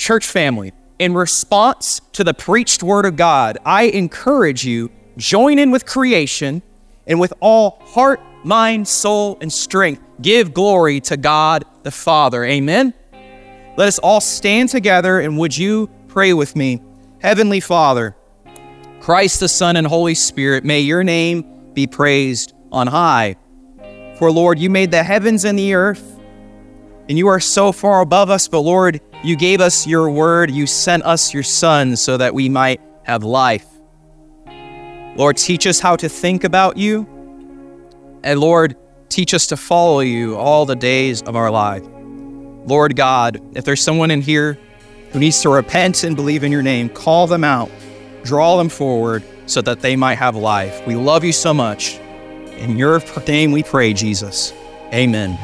church 0.00 0.26
family, 0.26 0.72
in 0.98 1.14
response 1.14 2.00
to 2.12 2.24
the 2.24 2.34
preached 2.34 2.82
word 2.82 3.04
of 3.04 3.16
God, 3.16 3.58
I 3.64 3.84
encourage 3.84 4.64
you 4.64 4.90
join 5.16 5.58
in 5.58 5.70
with 5.70 5.84
creation 5.84 6.62
and 7.06 7.20
with 7.20 7.32
all 7.40 7.82
heart, 7.84 8.20
mind, 8.42 8.88
soul, 8.88 9.36
and 9.40 9.52
strength 9.52 10.02
give 10.22 10.54
glory 10.54 11.00
to 11.00 11.16
God 11.16 11.64
the 11.82 11.90
Father. 11.90 12.44
Amen. 12.44 12.94
Let 13.76 13.88
us 13.88 13.98
all 13.98 14.20
stand 14.20 14.70
together 14.70 15.20
and 15.20 15.38
would 15.38 15.56
you 15.56 15.90
pray 16.08 16.32
with 16.32 16.56
me? 16.56 16.82
Heavenly 17.20 17.60
Father, 17.60 18.16
Christ 19.00 19.40
the 19.40 19.48
Son 19.48 19.76
and 19.76 19.86
Holy 19.86 20.14
Spirit, 20.14 20.64
may 20.64 20.80
your 20.80 21.04
name 21.04 21.72
be 21.74 21.86
praised 21.86 22.54
on 22.72 22.86
high. 22.86 23.36
For 24.20 24.30
Lord, 24.30 24.60
you 24.60 24.70
made 24.70 24.92
the 24.92 25.02
heavens 25.02 25.44
and 25.44 25.58
the 25.58 25.74
earth 25.74 26.20
and 27.10 27.18
you 27.18 27.26
are 27.26 27.40
so 27.40 27.72
far 27.72 28.02
above 28.02 28.30
us, 28.30 28.46
but 28.46 28.60
Lord, 28.60 29.00
you 29.24 29.34
gave 29.34 29.60
us 29.60 29.84
your 29.84 30.08
word. 30.08 30.48
You 30.48 30.64
sent 30.68 31.02
us 31.02 31.34
your 31.34 31.42
son 31.42 31.96
so 31.96 32.16
that 32.16 32.32
we 32.32 32.48
might 32.48 32.80
have 33.02 33.24
life. 33.24 33.66
Lord, 35.16 35.36
teach 35.36 35.66
us 35.66 35.80
how 35.80 35.96
to 35.96 36.08
think 36.08 36.44
about 36.44 36.76
you. 36.76 37.08
And 38.22 38.38
Lord, 38.38 38.76
teach 39.08 39.34
us 39.34 39.48
to 39.48 39.56
follow 39.56 39.98
you 39.98 40.36
all 40.36 40.66
the 40.66 40.76
days 40.76 41.20
of 41.22 41.34
our 41.34 41.50
life. 41.50 41.82
Lord 42.64 42.94
God, 42.94 43.40
if 43.56 43.64
there's 43.64 43.82
someone 43.82 44.12
in 44.12 44.20
here 44.20 44.56
who 45.10 45.18
needs 45.18 45.42
to 45.42 45.48
repent 45.48 46.04
and 46.04 46.14
believe 46.14 46.44
in 46.44 46.52
your 46.52 46.62
name, 46.62 46.90
call 46.90 47.26
them 47.26 47.42
out, 47.42 47.72
draw 48.22 48.56
them 48.56 48.68
forward 48.68 49.24
so 49.46 49.60
that 49.62 49.80
they 49.80 49.96
might 49.96 50.14
have 50.14 50.36
life. 50.36 50.86
We 50.86 50.94
love 50.94 51.24
you 51.24 51.32
so 51.32 51.52
much. 51.52 51.98
In 52.60 52.76
your 52.76 53.00
name 53.26 53.52
we 53.52 53.62
pray, 53.62 53.94
Jesus. 53.94 54.52
Amen. 54.92 55.38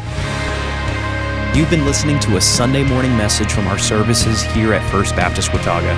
You've 1.56 1.70
been 1.70 1.86
listening 1.86 2.20
to 2.20 2.36
a 2.36 2.40
Sunday 2.42 2.84
morning 2.84 3.16
message 3.16 3.50
from 3.50 3.66
our 3.68 3.78
services 3.78 4.42
here 4.42 4.74
at 4.74 4.90
First 4.90 5.16
Baptist 5.16 5.50
Watauga. 5.54 5.94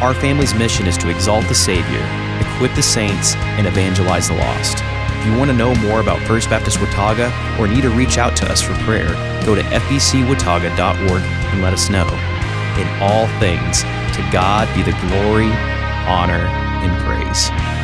Our 0.00 0.14
family's 0.14 0.54
mission 0.54 0.86
is 0.86 0.96
to 0.98 1.10
exalt 1.10 1.48
the 1.48 1.56
Savior, 1.56 2.06
equip 2.38 2.72
the 2.76 2.84
saints, 2.84 3.34
and 3.58 3.66
evangelize 3.66 4.28
the 4.28 4.36
lost. 4.36 4.78
If 5.18 5.26
you 5.26 5.36
want 5.36 5.50
to 5.50 5.56
know 5.56 5.74
more 5.74 6.00
about 6.00 6.24
First 6.28 6.48
Baptist 6.48 6.80
Watauga 6.80 7.32
or 7.58 7.66
need 7.66 7.82
to 7.82 7.90
reach 7.90 8.16
out 8.16 8.36
to 8.36 8.48
us 8.48 8.62
for 8.62 8.74
prayer, 8.84 9.08
go 9.44 9.56
to 9.56 9.62
fbcwatauga.org 9.62 11.22
and 11.22 11.62
let 11.62 11.72
us 11.72 11.90
know. 11.90 12.06
In 12.78 12.86
all 13.02 13.26
things, 13.40 13.82
to 13.82 14.28
God 14.30 14.72
be 14.76 14.84
the 14.84 14.96
glory, 15.08 15.50
honor, 16.06 16.46
and 16.46 16.96
praise. 17.02 17.79